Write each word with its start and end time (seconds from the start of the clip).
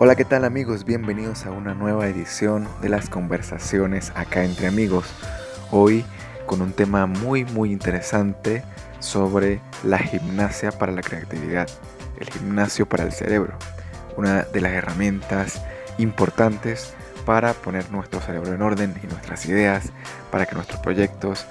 Hola, 0.00 0.14
¿qué 0.14 0.24
tal 0.24 0.44
amigos? 0.44 0.84
Bienvenidos 0.84 1.44
a 1.44 1.50
una 1.50 1.74
nueva 1.74 2.06
edición 2.06 2.68
de 2.80 2.88
las 2.88 3.10
conversaciones 3.10 4.12
acá 4.14 4.44
entre 4.44 4.68
amigos. 4.68 5.06
Hoy 5.72 6.04
con 6.46 6.62
un 6.62 6.72
tema 6.72 7.06
muy 7.06 7.44
muy 7.44 7.72
interesante 7.72 8.62
sobre 9.00 9.60
la 9.82 9.98
gimnasia 9.98 10.70
para 10.70 10.92
la 10.92 11.02
creatividad, 11.02 11.68
el 12.20 12.30
gimnasio 12.30 12.88
para 12.88 13.02
el 13.02 13.10
cerebro, 13.10 13.54
una 14.16 14.44
de 14.44 14.60
las 14.60 14.72
herramientas 14.72 15.64
importantes 15.98 16.94
para 17.26 17.52
poner 17.52 17.90
nuestro 17.90 18.20
cerebro 18.20 18.54
en 18.54 18.62
orden 18.62 18.94
y 19.02 19.08
nuestras 19.08 19.46
ideas, 19.46 19.90
para 20.30 20.46
que 20.46 20.54
nuestros 20.54 20.78
proyectos 20.78 21.44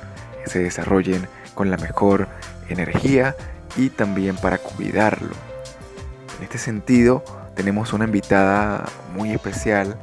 se 0.46 0.60
desarrollen 0.60 1.28
con 1.54 1.70
la 1.70 1.76
mejor 1.76 2.30
energía 2.70 3.36
y 3.76 3.90
también 3.90 4.38
para 4.38 4.58
cuidarlo. 4.58 5.36
En 6.38 6.44
este 6.46 6.60
sentido, 6.60 7.26
tenemos 7.58 7.92
una 7.92 8.06
invitada 8.06 8.86
muy 9.16 9.32
especial 9.32 9.98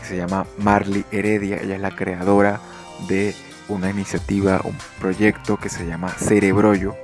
que 0.00 0.06
se 0.06 0.16
llama 0.16 0.46
Marley 0.56 1.04
Heredia. 1.12 1.58
Ella 1.58 1.74
es 1.74 1.80
la 1.80 1.90
creadora 1.90 2.60
de 3.08 3.34
una 3.68 3.90
iniciativa, 3.90 4.62
un 4.64 4.76
proyecto 4.98 5.58
que 5.58 5.68
se 5.68 5.86
llama 5.86 6.08
Cerebrollo. 6.08 6.96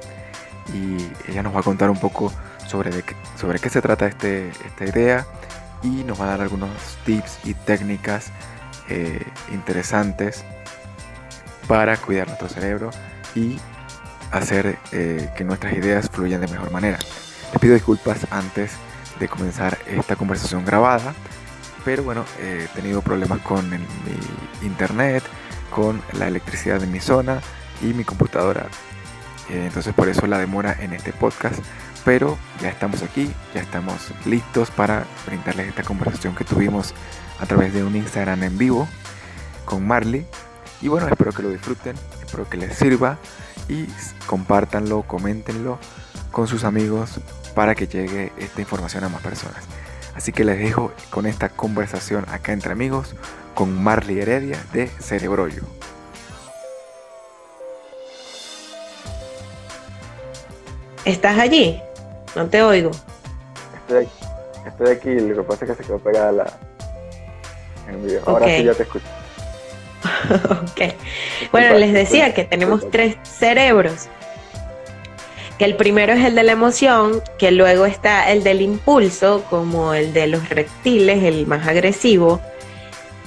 Y 0.73 0.97
ella 1.31 1.43
nos 1.43 1.55
va 1.55 1.61
a 1.61 1.63
contar 1.63 1.91
un 1.91 1.99
poco 1.99 2.33
sobre, 2.67 2.91
qué, 3.03 3.15
sobre 3.39 3.59
qué 3.59 3.69
se 3.69 3.83
trata 3.83 4.07
este, 4.07 4.49
esta 4.49 4.87
idea 4.87 5.27
y 5.83 6.03
nos 6.05 6.19
va 6.19 6.25
a 6.25 6.29
dar 6.29 6.41
algunos 6.41 6.71
tips 7.05 7.39
y 7.45 7.53
técnicas 7.53 8.33
eh, 8.89 9.23
interesantes 9.53 10.45
para 11.69 11.97
cuidar 11.99 12.27
nuestro 12.27 12.49
cerebro 12.49 12.91
y 13.35 13.59
hacer 14.33 14.79
eh, 14.93 15.29
que 15.37 15.45
nuestras 15.45 15.75
ideas 15.75 16.09
fluyan 16.09 16.41
de 16.41 16.49
mejor 16.49 16.71
manera. 16.71 16.99
Les 17.53 17.61
pido 17.61 17.75
disculpas 17.75 18.27
antes 18.31 18.73
de 19.21 19.29
comenzar 19.29 19.79
esta 19.87 20.17
conversación 20.17 20.65
grabada. 20.65 21.15
Pero 21.85 22.03
bueno, 22.03 22.25
he 22.41 22.67
tenido 22.75 23.01
problemas 23.01 23.41
con 23.41 23.71
mi 23.71 23.79
internet, 24.67 25.23
con 25.71 26.03
la 26.19 26.27
electricidad 26.27 26.81
de 26.81 26.87
mi 26.87 27.01
zona 27.01 27.41
y 27.81 27.95
mi 27.95 28.05
computadora. 28.05 28.67
Eh, 29.49 29.67
entonces 29.67 29.95
por 29.95 30.09
eso 30.09 30.27
la 30.27 30.39
demora 30.39 30.77
en 30.81 30.93
este 30.93 31.13
podcast. 31.13 31.59
Pero 32.05 32.39
ya 32.63 32.71
estamos 32.71 33.03
aquí, 33.03 33.31
ya 33.55 33.61
estamos 33.61 34.13
listos 34.25 34.71
para 34.71 35.05
brindarles 35.27 35.69
esta 35.69 35.83
conversación 35.83 36.35
que 36.35 36.45
tuvimos 36.45 36.95
a 37.41 37.47
través 37.47 37.75
de 37.75 37.85
un 37.85 37.95
Instagram 37.95 38.43
en 38.43 38.59
vivo 38.59 38.89
con 39.67 39.87
Marley. 39.87 40.27
Y 40.81 40.89
bueno, 40.89 41.09
espero 41.09 41.33
que 41.33 41.43
lo 41.43 41.51
disfruten, 41.51 41.95
espero 42.25 42.49
que 42.49 42.57
les 42.57 42.75
sirva 42.77 43.19
y 43.69 43.87
compártanlo, 44.27 45.03
coméntenlo 45.03 45.79
con 46.31 46.47
sus 46.47 46.65
amigos 46.65 47.21
para 47.55 47.75
que 47.75 47.87
llegue 47.87 48.33
esta 48.39 48.61
información 48.61 49.05
a 49.05 49.09
más 49.09 49.23
personas. 49.23 49.65
Así 50.15 50.33
que 50.33 50.45
les 50.45 50.59
dejo 50.59 50.93
con 51.11 51.27
esta 51.27 51.49
conversación 51.49 52.25
acá 52.29 52.53
entre 52.53 52.73
amigos 52.73 53.15
con 53.55 53.83
Marley 53.83 54.21
Heredia 54.21 54.59
de 54.73 54.89
Cerebrollo. 54.89 55.63
¿Estás 61.05 61.39
allí? 61.39 61.81
No 62.37 62.47
te 62.49 62.63
oigo. 62.63 62.91
Estoy 63.75 64.05
aquí, 64.05 64.13
estoy 64.67 64.89
aquí 64.91 65.21
lo 65.21 65.37
que 65.37 65.43
pasa 65.43 65.65
es 65.65 65.71
que 65.71 65.77
se 65.79 65.85
quedó 65.85 65.99
pegada 65.99 66.33
la, 66.33 66.59
en 67.89 67.95
el 67.95 68.01
video. 68.03 68.23
Ahora 68.27 68.47
sí 68.47 68.65
ya 68.65 68.75
te 68.75 68.83
escucho. 68.83 69.07
ok. 70.45 70.95
Bueno, 71.51 71.79
les 71.79 71.93
decía 71.93 72.35
que 72.35 72.45
tenemos 72.45 72.89
tres 72.91 73.17
cerebros 73.23 74.09
que 75.61 75.67
el 75.67 75.77
primero 75.77 76.15
es 76.15 76.25
el 76.25 76.35
de 76.35 76.43
la 76.43 76.53
emoción, 76.53 77.23
que 77.39 77.51
luego 77.51 77.85
está 77.85 78.33
el 78.33 78.43
del 78.43 78.63
impulso, 78.63 79.45
como 79.51 79.93
el 79.93 80.15
de 80.15 80.27
los 80.27 80.49
reptiles, 80.49 81.23
el 81.23 81.47
más 81.47 81.69
agresivo. 81.69 82.41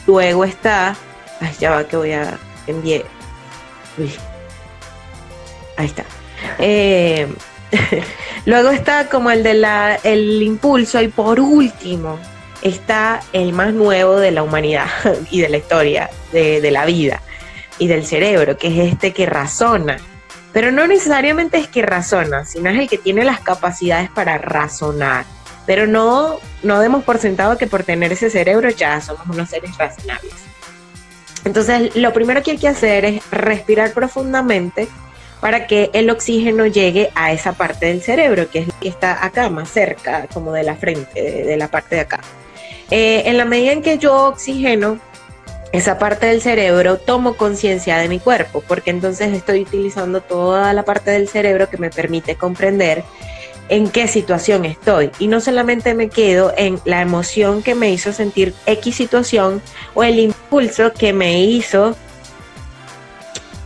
Luego 0.07 0.43
está, 0.43 0.95
ay, 1.39 1.51
ya 1.59 1.69
va 1.69 1.87
que 1.87 1.95
voy 1.95 2.11
a 2.13 2.39
enviar. 2.65 3.03
Ahí 5.77 5.85
está. 5.85 6.05
Eh, 6.57 7.27
luego 8.47 8.71
está 8.71 9.09
como 9.09 9.29
el 9.29 9.43
de 9.43 9.53
la, 9.53 9.99
el 10.03 10.41
impulso 10.41 10.99
y 11.03 11.09
por 11.09 11.39
último 11.39 12.17
está 12.63 13.21
el 13.33 13.53
más 13.53 13.75
nuevo 13.75 14.15
de 14.15 14.31
la 14.31 14.41
humanidad 14.41 14.87
y 15.29 15.39
de 15.41 15.49
la 15.49 15.57
historia, 15.57 16.09
de, 16.31 16.61
de 16.61 16.71
la 16.71 16.87
vida 16.87 17.21
y 17.77 17.85
del 17.85 18.03
cerebro, 18.03 18.57
que 18.57 18.69
es 18.69 18.91
este 18.91 19.13
que 19.13 19.27
razona 19.27 19.99
pero 20.53 20.71
no 20.71 20.85
necesariamente 20.87 21.57
es 21.57 21.67
que 21.67 21.81
razona, 21.81 22.45
sino 22.45 22.69
es 22.69 22.79
el 22.79 22.87
que 22.87 22.99
tiene 22.99 23.25
las 23.25 23.41
capacidades 23.41 24.09
para 24.11 24.37
razonar. 24.37 25.25
Pero 25.65 25.87
no, 25.87 26.39
no 26.61 26.79
demos 26.79 27.03
por 27.03 27.17
sentado 27.17 27.57
que 27.57 27.67
por 27.67 27.83
tener 27.83 28.11
ese 28.11 28.29
cerebro 28.29 28.69
ya 28.69 29.01
somos 29.01 29.25
unos 29.27 29.49
seres 29.49 29.75
razonables. 29.77 30.33
Entonces, 31.43 31.95
lo 31.95 32.13
primero 32.13 32.43
que 32.43 32.51
hay 32.51 32.57
que 32.57 32.67
hacer 32.67 33.03
es 33.03 33.31
respirar 33.31 33.93
profundamente 33.93 34.87
para 35.41 35.67
que 35.67 35.89
el 35.93 36.09
oxígeno 36.09 36.67
llegue 36.67 37.09
a 37.15 37.33
esa 37.33 37.53
parte 37.53 37.87
del 37.87 38.01
cerebro, 38.01 38.49
que 38.49 38.59
es 38.59 38.67
que 38.79 38.87
está 38.87 39.25
acá, 39.25 39.49
más 39.49 39.69
cerca, 39.69 40.27
como 40.33 40.53
de 40.53 40.63
la 40.63 40.75
frente, 40.75 41.21
de, 41.21 41.57
la 41.57 41.67
parte 41.67 41.95
de 41.95 42.01
acá. 42.01 42.21
Eh, 42.89 43.23
en 43.25 43.37
la 43.37 43.43
medida 43.43 43.73
en 43.73 43.81
que 43.81 43.97
yo 43.97 44.27
oxigeno, 44.27 44.99
esa 45.73 45.97
parte 45.97 46.27
del 46.27 46.39
cerebro, 46.39 46.99
tomo 46.99 47.33
conciencia 47.33 47.97
de 47.97 48.07
mi 48.07 48.19
cuerpo, 48.19 48.63
porque 48.67 48.91
entonces 48.91 49.33
estoy 49.33 49.63
utilizando 49.63 50.21
toda 50.21 50.71
la 50.71 50.85
parte 50.85 51.09
del 51.09 51.27
cerebro 51.27 51.67
que 51.67 51.79
me 51.79 51.89
permite 51.89 52.35
comprender 52.35 53.03
en 53.69 53.89
qué 53.89 54.07
situación 54.07 54.65
estoy. 54.65 55.09
Y 55.17 55.27
no 55.27 55.41
solamente 55.41 55.95
me 55.95 56.09
quedo 56.09 56.53
en 56.55 56.79
la 56.85 57.01
emoción 57.01 57.63
que 57.63 57.73
me 57.73 57.89
hizo 57.89 58.13
sentir 58.13 58.53
X 58.67 58.95
situación 58.95 59.63
o 59.95 60.03
el 60.03 60.19
impulso 60.19 60.93
que 60.93 61.11
me 61.11 61.41
hizo, 61.41 61.95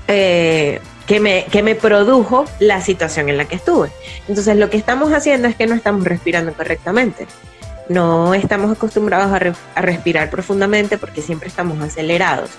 eh, 0.08 0.80
que, 1.08 1.20
me, 1.20 1.44
que 1.52 1.62
me 1.62 1.76
produjo 1.76 2.46
la 2.60 2.80
situación 2.80 3.28
en 3.28 3.36
la 3.36 3.50
que 3.50 3.56
estuve. 3.56 3.92
Entonces 4.30 4.56
lo 4.56 4.70
que 4.70 4.78
estamos 4.78 5.12
haciendo 5.12 5.50
es 5.50 5.58
que 5.58 5.68
no 5.68 5.76
estamos 5.76 6.06
respirando 6.06 6.54
correctamente 6.54 7.28
no 7.90 8.34
estamos 8.34 8.72
acostumbrados 8.72 9.32
a, 9.76 9.82
respirar 9.82 10.30
profundamente 10.30 10.98
porque 10.98 11.22
siempre 11.22 11.48
estamos 11.48 11.82
acelerados. 11.82 12.50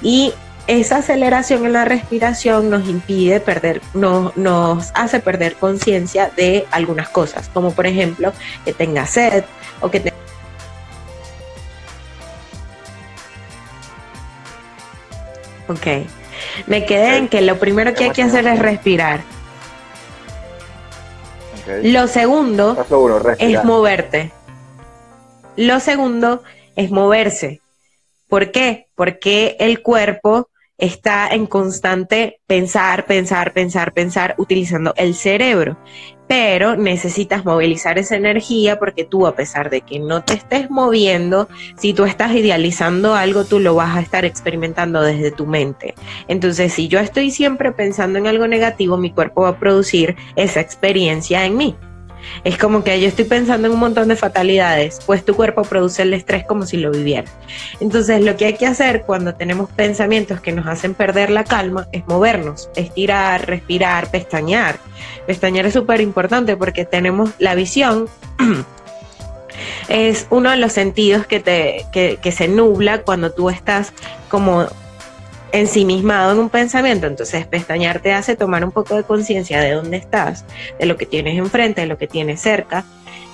Y 0.00 0.32
esa 0.66 0.98
aceleración 0.98 1.66
en 1.66 1.72
la 1.72 1.84
respiración 1.84 2.70
nos 2.70 2.88
impide 2.88 3.40
perder, 3.40 3.80
nos 3.94 4.90
hace 4.94 5.20
perder 5.20 5.56
conciencia 5.56 6.30
de 6.36 6.66
algunas 6.70 7.08
cosas, 7.08 7.50
como 7.52 7.72
por 7.72 7.86
ejemplo 7.86 8.32
que 8.64 8.72
tenga 8.72 9.06
sed 9.06 9.44
o 9.80 9.90
que 9.90 10.00
tenga... 10.00 10.16
Ok, 15.68 16.06
me 16.66 16.84
quedé 16.84 17.16
en 17.16 17.28
que 17.28 17.40
lo 17.40 17.58
primero 17.58 17.94
que 17.94 18.04
hay 18.04 18.10
que 18.10 18.22
hacer 18.22 18.46
es 18.46 18.58
respirar. 18.58 19.20
Lo 21.82 22.08
segundo 22.08 22.76
es 23.38 23.64
moverte. 23.64 24.32
Lo 25.56 25.80
segundo 25.80 26.42
es 26.76 26.90
moverse. 26.90 27.60
¿Por 28.28 28.50
qué? 28.50 28.86
Porque 28.94 29.56
el 29.60 29.82
cuerpo 29.82 30.48
está 30.78 31.28
en 31.28 31.46
constante 31.46 32.40
pensar, 32.46 33.04
pensar, 33.04 33.52
pensar, 33.52 33.92
pensar, 33.92 34.34
utilizando 34.38 34.94
el 34.96 35.14
cerebro. 35.14 35.76
Pero 36.26 36.76
necesitas 36.76 37.44
movilizar 37.44 37.98
esa 37.98 38.16
energía 38.16 38.78
porque 38.78 39.04
tú, 39.04 39.26
a 39.26 39.36
pesar 39.36 39.68
de 39.68 39.82
que 39.82 39.98
no 39.98 40.24
te 40.24 40.32
estés 40.32 40.70
moviendo, 40.70 41.48
si 41.76 41.92
tú 41.92 42.04
estás 42.04 42.34
idealizando 42.34 43.14
algo, 43.14 43.44
tú 43.44 43.60
lo 43.60 43.74
vas 43.74 43.96
a 43.96 44.00
estar 44.00 44.24
experimentando 44.24 45.02
desde 45.02 45.30
tu 45.30 45.46
mente. 45.46 45.94
Entonces, 46.26 46.72
si 46.72 46.88
yo 46.88 46.98
estoy 46.98 47.30
siempre 47.30 47.72
pensando 47.72 48.18
en 48.18 48.26
algo 48.26 48.48
negativo, 48.48 48.96
mi 48.96 49.12
cuerpo 49.12 49.42
va 49.42 49.50
a 49.50 49.58
producir 49.58 50.16
esa 50.36 50.60
experiencia 50.60 51.44
en 51.44 51.56
mí. 51.58 51.76
Es 52.44 52.58
como 52.58 52.82
que 52.82 53.00
yo 53.00 53.08
estoy 53.08 53.24
pensando 53.24 53.68
en 53.68 53.74
un 53.74 53.80
montón 53.80 54.08
de 54.08 54.16
fatalidades, 54.16 55.00
pues 55.06 55.24
tu 55.24 55.34
cuerpo 55.34 55.62
produce 55.62 56.02
el 56.02 56.14
estrés 56.14 56.44
como 56.44 56.66
si 56.66 56.76
lo 56.76 56.90
viviera. 56.90 57.30
Entonces 57.80 58.24
lo 58.24 58.36
que 58.36 58.46
hay 58.46 58.54
que 58.54 58.66
hacer 58.66 59.02
cuando 59.02 59.34
tenemos 59.34 59.70
pensamientos 59.70 60.40
que 60.40 60.52
nos 60.52 60.66
hacen 60.66 60.94
perder 60.94 61.30
la 61.30 61.44
calma 61.44 61.88
es 61.92 62.06
movernos, 62.06 62.68
estirar, 62.76 63.46
respirar, 63.46 64.10
pestañear. 64.10 64.78
Pestañear 65.26 65.66
es 65.66 65.74
súper 65.74 66.00
importante 66.00 66.56
porque 66.56 66.84
tenemos 66.84 67.30
la 67.38 67.54
visión. 67.54 68.08
es 69.88 70.26
uno 70.30 70.50
de 70.50 70.56
los 70.56 70.72
sentidos 70.72 71.26
que, 71.26 71.40
te, 71.40 71.86
que 71.92 72.32
se 72.32 72.48
nubla 72.48 73.02
cuando 73.02 73.30
tú 73.32 73.50
estás 73.50 73.92
como 74.28 74.66
ensimismado 75.52 76.32
en 76.32 76.38
un 76.38 76.48
pensamiento, 76.48 77.06
entonces 77.06 77.46
pestañear 77.46 78.00
te 78.00 78.12
hace 78.12 78.36
tomar 78.36 78.64
un 78.64 78.72
poco 78.72 78.96
de 78.96 79.04
conciencia 79.04 79.60
de 79.60 79.72
dónde 79.72 79.98
estás, 79.98 80.44
de 80.78 80.86
lo 80.86 80.96
que 80.96 81.06
tienes 81.06 81.38
enfrente, 81.38 81.82
de 81.82 81.86
lo 81.86 81.98
que 81.98 82.06
tienes 82.06 82.40
cerca, 82.40 82.84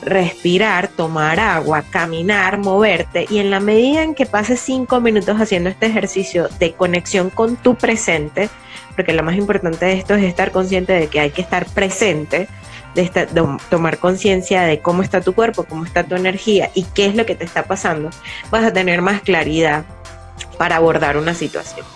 respirar, 0.03 0.89
tomar 0.89 1.41
agua, 1.41 1.83
caminar, 1.91 2.59
moverte 2.59 3.27
y 3.31 3.39
en 3.39 3.51
la 3.51 3.61
medida 3.61 4.03
en 4.03 4.15
que 4.15 4.27
pases 4.27 4.61
cinco 4.61 5.01
minutos 5.01 5.41
haciendo 5.41 5.71
este 5.71 5.87
ejercicio 5.87 6.49
de 6.59 6.73
conexión 6.73 7.31
con 7.31 7.57
tu 7.57 7.77
presente, 7.77 8.49
porque 8.97 9.13
lo 9.13 9.23
más 9.23 9.37
importante 9.37 9.87
de 9.87 9.93
esto 9.95 10.15
es 10.15 10.25
estar 10.25 10.51
consciente 10.51 10.93
de 10.93 11.07
que 11.07 11.21
hay 11.21 11.31
que 11.31 11.43
estar 11.43 11.67
presente, 11.67 12.49
de, 12.95 13.29
tomar 13.71 13.99
conciencia 13.99 14.63
de 14.63 14.81
cómo 14.81 15.03
está 15.03 15.21
tu 15.21 15.35
cuerpo, 15.35 15.65
cómo 15.65 15.85
está 15.85 16.05
tu 16.05 16.17
energía 16.17 16.71
y 16.75 16.83
qué 16.83 17.07
es 17.07 17.15
lo 17.15 17.27
que 17.27 17.35
te 17.35 17.45
está 17.45 17.65
pasando, 17.65 18.11
vas 18.51 18.65
a 18.65 18.73
tener 18.73 19.03
más 19.03 19.21
claridad 19.23 19.85
para 20.57 20.77
abordar 20.77 21.17
una 21.17 21.35
situación. 21.35 21.87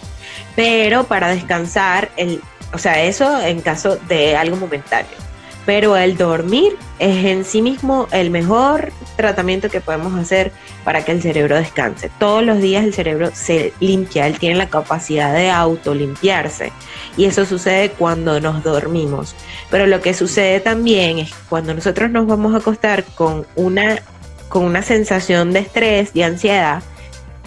Pero 0.57 1.05
para 1.05 1.29
descansar, 1.29 2.11
el, 2.17 2.41
o 2.73 2.79
sea, 2.79 3.03
eso 3.03 3.41
en 3.41 3.61
caso 3.61 3.97
de 4.09 4.37
algo 4.37 4.57
momentáneo 4.57 5.23
pero 5.65 5.97
el 5.97 6.17
dormir 6.17 6.77
es 6.99 7.25
en 7.25 7.45
sí 7.45 7.63
mismo 7.63 8.09
el 8.11 8.31
mejor 8.31 8.93
tratamiento 9.17 9.69
que 9.69 9.81
podemos 9.81 10.19
hacer 10.19 10.53
para 10.85 11.05
que 11.05 11.13
el 11.13 11.23
cerebro 11.23 11.57
descanse. 11.57 12.11
Todos 12.19 12.43
los 12.43 12.61
días 12.61 12.85
el 12.85 12.95
cerebro 12.95 13.31
se 13.33 13.73
limpia, 13.81 14.27
él 14.27 14.39
tiene 14.39 14.57
la 14.57 14.69
capacidad 14.69 15.33
de 15.33 15.51
autolimpiarse 15.51 16.73
y 17.17 17.27
eso 17.27 17.45
sucede 17.45 17.91
cuando 17.91 18.41
nos 18.41 18.63
dormimos. 18.65 19.35
Pero 19.71 19.87
lo 19.87 20.01
que 20.01 20.15
sucede 20.15 20.61
también 20.61 21.19
es 21.19 21.33
cuando 21.49 21.75
nosotros 21.75 22.11
nos 22.11 22.27
vamos 22.27 22.55
a 22.55 22.59
acostar 22.59 23.05
con 23.05 23.47
una, 23.55 24.03
con 24.49 24.65
una 24.65 24.83
sensación 24.83 25.53
de 25.53 25.61
estrés 25.61 26.11
y 26.15 26.23
ansiedad 26.23 26.83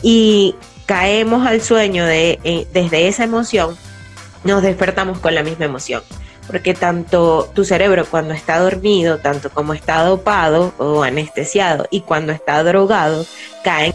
y 0.01 0.55
caemos 0.85 1.45
al 1.47 1.61
sueño 1.61 2.05
de, 2.05 2.39
eh, 2.43 2.67
desde 2.73 3.07
esa 3.07 3.23
emoción, 3.23 3.77
nos 4.43 4.61
despertamos 4.61 5.19
con 5.19 5.33
la 5.33 5.43
misma 5.43 5.65
emoción 5.65 6.03
porque 6.47 6.73
tanto 6.73 7.49
tu 7.53 7.65
cerebro 7.65 8.05
cuando 8.09 8.33
está 8.33 8.59
dormido, 8.59 9.17
tanto 9.19 9.49
como 9.49 9.73
está 9.73 10.01
dopado 10.03 10.73
o 10.77 11.03
anestesiado 11.03 11.87
y 11.89 12.01
cuando 12.01 12.31
está 12.31 12.61
drogado, 12.63 13.25
caen. 13.63 13.93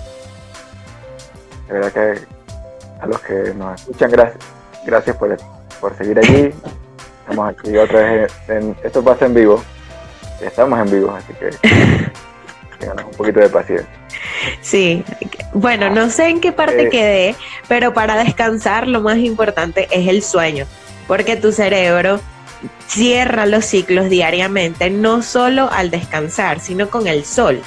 De 1.69 1.75
verdad 1.75 1.92
que 1.92 2.26
a 3.00 3.06
los 3.06 3.20
que 3.20 3.54
nos 3.54 3.81
escuchan, 3.81 4.10
gracias, 4.10 4.44
gracias 4.84 5.16
por, 5.16 5.37
por 5.81 5.96
seguir 5.96 6.19
allí. 6.19 6.52
Estamos 7.20 7.50
aquí 7.50 7.76
otra 7.76 8.00
vez, 8.00 8.32
en, 8.48 8.76
esto 8.82 9.04
pasa 9.04 9.26
en 9.26 9.34
vivo, 9.34 9.62
estamos 10.40 10.81
en 10.81 10.90
vivo, 10.90 11.12
así 11.12 11.32
que 11.34 11.50
tengan 12.81 13.05
un 13.05 13.12
poquito 13.12 13.38
de 13.41 13.49
paciencia. 13.49 13.88
Sí, 14.61 15.05
bueno, 15.53 15.91
no 15.91 16.11
sé 16.11 16.29
en 16.29 16.41
qué 16.41 16.53
parte 16.53 16.82
eh, 16.82 16.88
quedé, 16.88 17.37
pero 17.69 17.94
para 17.94 18.17
descansar 18.17 18.88
lo 18.88 19.00
más 19.00 19.19
importante 19.19 19.87
es 19.91 20.09
el 20.09 20.23
sueño, 20.23 20.67
porque 21.06 21.37
tu 21.37 21.53
cerebro 21.53 22.21
cierra 22.87 23.47
los 23.47 23.65
ciclos 23.65 24.09
diariamente, 24.09 24.91
no 24.91 25.23
solo 25.23 25.71
al 25.71 25.91
descansar, 25.91 26.61
sino 26.61 26.91
con 26.91 27.06
el 27.06 27.25
sol. 27.25 27.62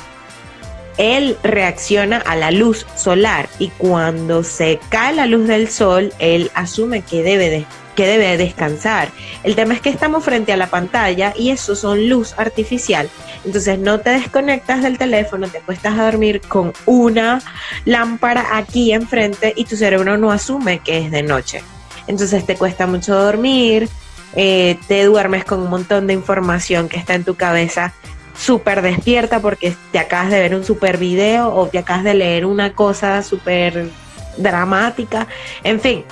Él 0.97 1.37
reacciona 1.41 2.17
a 2.17 2.35
la 2.35 2.51
luz 2.51 2.85
solar 2.95 3.49
y 3.57 3.69
cuando 3.69 4.43
se 4.43 4.79
cae 4.89 5.15
la 5.15 5.25
luz 5.25 5.47
del 5.47 5.69
sol, 5.69 6.13
él 6.19 6.51
asume 6.53 7.01
que 7.01 7.23
debe, 7.23 7.65
que 7.95 8.07
debe 8.07 8.37
descansar. 8.37 9.09
El 9.43 9.55
tema 9.55 9.73
es 9.73 9.81
que 9.81 9.89
estamos 9.89 10.23
frente 10.23 10.53
a 10.53 10.57
la 10.57 10.67
pantalla 10.67 11.33
y 11.37 11.49
eso 11.49 11.75
son 11.75 12.09
luz 12.09 12.33
artificial. 12.37 13.09
Entonces 13.45 13.79
no 13.79 13.99
te 13.99 14.11
desconectas 14.11 14.81
del 14.81 14.97
teléfono, 14.97 15.47
te 15.47 15.59
acuestas 15.59 15.97
a 15.97 16.05
dormir 16.05 16.41
con 16.41 16.73
una 16.85 17.41
lámpara 17.85 18.57
aquí 18.57 18.93
enfrente 18.93 19.53
y 19.55 19.65
tu 19.65 19.75
cerebro 19.75 20.17
no 20.17 20.31
asume 20.31 20.79
que 20.79 20.99
es 20.99 21.11
de 21.11 21.23
noche. 21.23 21.63
Entonces 22.07 22.45
te 22.45 22.55
cuesta 22.55 22.87
mucho 22.87 23.15
dormir, 23.15 23.89
eh, 24.35 24.77
te 24.87 25.03
duermes 25.03 25.45
con 25.45 25.61
un 25.61 25.69
montón 25.69 26.07
de 26.07 26.13
información 26.13 26.89
que 26.89 26.97
está 26.97 27.15
en 27.15 27.23
tu 27.23 27.35
cabeza 27.35 27.93
súper 28.37 28.81
despierta 28.81 29.39
porque 29.39 29.75
te 29.91 29.99
acabas 29.99 30.31
de 30.31 30.39
ver 30.39 30.55
un 30.55 30.63
super 30.63 30.97
video 30.97 31.53
o 31.53 31.67
te 31.67 31.77
acabas 31.77 32.03
de 32.03 32.15
leer 32.15 32.45
una 32.45 32.73
cosa 32.73 33.21
súper 33.21 33.89
dramática. 34.37 35.27
En 35.63 35.79
fin, 35.79 36.03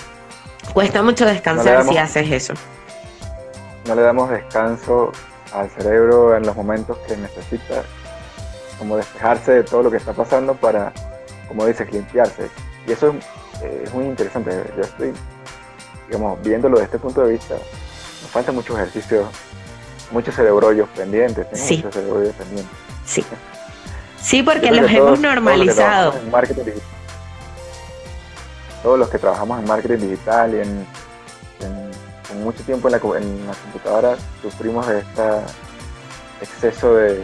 cuesta 0.73 1.01
mucho 1.01 1.25
descansar 1.25 1.83
si 1.85 1.97
haces 1.97 2.31
eso. 2.31 2.53
No 3.87 3.95
le 3.95 4.01
damos 4.01 4.29
descanso 4.29 5.11
al 5.53 5.69
cerebro 5.69 6.35
en 6.35 6.45
los 6.45 6.55
momentos 6.55 6.97
que 7.07 7.17
necesita, 7.17 7.83
como 8.77 8.97
despejarse 8.97 9.51
de 9.51 9.63
todo 9.63 9.83
lo 9.83 9.91
que 9.91 9.97
está 9.97 10.13
pasando 10.13 10.53
para, 10.55 10.93
como 11.47 11.65
dices, 11.65 11.91
limpiarse. 11.91 12.49
Y 12.87 12.91
eso 12.91 13.09
es, 13.09 13.15
eh, 13.63 13.81
es 13.85 13.93
muy 13.93 14.05
interesante. 14.05 14.51
Yo 14.75 14.83
estoy, 14.83 15.13
digamos, 16.07 16.41
viéndolo 16.41 16.77
desde 16.77 16.85
este 16.85 16.99
punto 16.99 17.21
de 17.23 17.33
vista, 17.33 17.55
nos 17.55 18.31
falta 18.31 18.51
mucho 18.51 18.77
ejercicio, 18.77 19.27
muchos 20.11 20.35
cerebrollos 20.35 20.87
pendientes, 20.89 21.47
sí. 21.53 21.77
muchos 21.77 21.93
cerebrollos 21.95 22.35
pendientes. 22.35 22.77
Sí. 23.05 23.25
Sí, 24.21 24.43
porque 24.43 24.71
los 24.71 24.89
hemos 24.91 25.19
normalizado. 25.19 26.11
Todos 26.11 26.27
marketing 26.27 26.73
todos 28.83 28.99
los 28.99 29.09
que 29.09 29.17
trabajamos 29.17 29.59
en 29.59 29.67
marketing 29.67 30.09
digital 30.09 30.53
y 30.53 30.59
en, 30.61 31.01
mucho 32.43 32.63
tiempo 32.63 32.87
en 32.87 32.93
la, 32.93 32.97
en 32.97 33.45
computadora 33.63 34.15
sufrimos 34.41 34.87
de 34.87 34.99
este 34.99 35.21
exceso 36.41 36.95
de, 36.95 37.23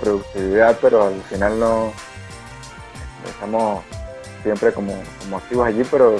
productividad, 0.00 0.78
pero 0.80 1.08
al 1.08 1.20
final 1.22 1.58
no 1.58 1.92
estamos 3.26 3.82
siempre 4.42 4.72
como, 4.72 4.94
activos 5.36 5.66
allí, 5.66 5.82
pero 5.90 6.16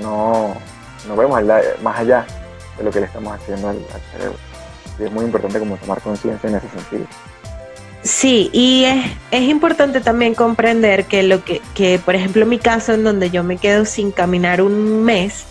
no, 0.00 0.54
no 1.08 1.16
vemos 1.16 1.42
más 1.82 1.98
allá 1.98 2.24
de 2.78 2.84
lo 2.84 2.90
que 2.90 3.00
le 3.00 3.06
estamos 3.06 3.34
haciendo 3.34 3.68
al, 3.68 3.78
cerebro. 4.12 4.38
Y 4.98 5.04
es 5.04 5.12
muy 5.12 5.24
importante 5.24 5.58
como 5.58 5.76
tomar 5.76 6.00
conciencia 6.00 6.48
en 6.48 6.56
ese 6.56 6.68
sentido. 6.68 7.06
Sí, 8.02 8.48
y 8.52 8.84
es, 9.30 9.42
importante 9.42 10.00
también 10.00 10.34
comprender 10.34 11.04
que 11.04 11.22
lo 11.22 11.44
que, 11.44 11.60
que, 11.74 11.98
por 11.98 12.14
ejemplo, 12.14 12.46
mi 12.46 12.58
caso 12.58 12.94
en 12.94 13.04
donde 13.04 13.30
yo 13.30 13.44
me 13.44 13.58
quedo 13.58 13.84
sin 13.84 14.10
caminar 14.10 14.62
un 14.62 15.02
mes, 15.04 15.44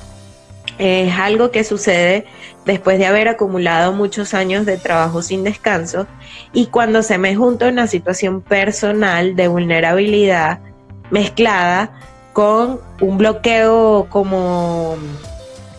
es 0.79 1.13
algo 1.13 1.51
que 1.51 1.63
sucede 1.63 2.25
después 2.65 2.97
de 2.97 3.05
haber 3.05 3.27
acumulado 3.27 3.91
muchos 3.91 4.33
años 4.33 4.65
de 4.65 4.77
trabajo 4.77 5.21
sin 5.21 5.43
descanso 5.43 6.07
y 6.53 6.67
cuando 6.67 7.03
se 7.03 7.17
me 7.17 7.35
junta 7.35 7.67
una 7.67 7.85
situación 7.85 8.41
personal 8.41 9.35
de 9.35 9.47
vulnerabilidad 9.49 10.59
mezclada 11.11 11.91
con 12.31 12.79
un 13.01 13.17
bloqueo 13.17 14.07
como 14.09 14.93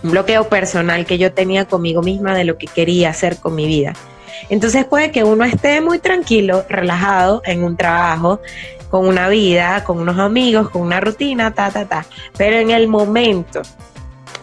un 0.02 0.10
bloqueo 0.10 0.48
personal 0.48 1.06
que 1.06 1.16
yo 1.16 1.32
tenía 1.32 1.64
conmigo 1.64 2.02
misma 2.02 2.34
de 2.34 2.44
lo 2.44 2.58
que 2.58 2.66
quería 2.66 3.10
hacer 3.10 3.38
con 3.38 3.54
mi 3.54 3.66
vida. 3.66 3.94
Entonces 4.48 4.84
puede 4.84 5.10
que 5.10 5.24
uno 5.24 5.44
esté 5.44 5.80
muy 5.80 5.98
tranquilo, 5.98 6.64
relajado 6.68 7.42
en 7.44 7.64
un 7.64 7.76
trabajo, 7.76 8.40
con 8.90 9.06
una 9.06 9.28
vida, 9.28 9.84
con 9.84 9.98
unos 10.00 10.18
amigos, 10.18 10.70
con 10.70 10.82
una 10.82 11.00
rutina, 11.00 11.54
ta, 11.54 11.70
ta, 11.70 11.86
ta. 11.86 12.06
Pero 12.36 12.56
en 12.58 12.70
el 12.70 12.88
momento 12.88 13.62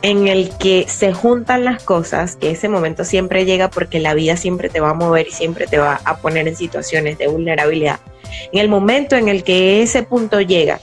en 0.01 0.27
el 0.27 0.55
que 0.57 0.85
se 0.87 1.11
juntan 1.11 1.65
las 1.65 1.83
cosas, 1.83 2.35
que 2.35 2.51
ese 2.51 2.69
momento 2.69 3.03
siempre 3.03 3.45
llega 3.45 3.69
porque 3.69 3.99
la 3.99 4.13
vida 4.13 4.37
siempre 4.37 4.69
te 4.69 4.79
va 4.79 4.91
a 4.91 4.93
mover 4.93 5.27
y 5.27 5.31
siempre 5.31 5.67
te 5.67 5.79
va 5.79 5.99
a 6.03 6.17
poner 6.17 6.47
en 6.47 6.55
situaciones 6.55 7.17
de 7.17 7.27
vulnerabilidad. 7.27 7.99
En 8.51 8.59
el 8.59 8.69
momento 8.69 9.15
en 9.15 9.27
el 9.27 9.43
que 9.43 9.81
ese 9.81 10.03
punto 10.03 10.39
llega, 10.39 10.79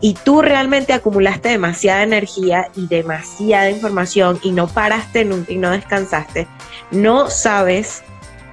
y 0.00 0.14
tú 0.14 0.42
realmente 0.42 0.92
acumulaste 0.92 1.50
demasiada 1.50 2.02
energía 2.02 2.68
y 2.74 2.86
demasiada 2.86 3.70
información 3.70 4.38
y 4.42 4.50
no 4.50 4.66
paraste 4.66 5.24
nunca 5.24 5.52
y 5.52 5.56
no 5.56 5.70
descansaste, 5.70 6.46
no 6.90 7.30
sabes 7.30 8.02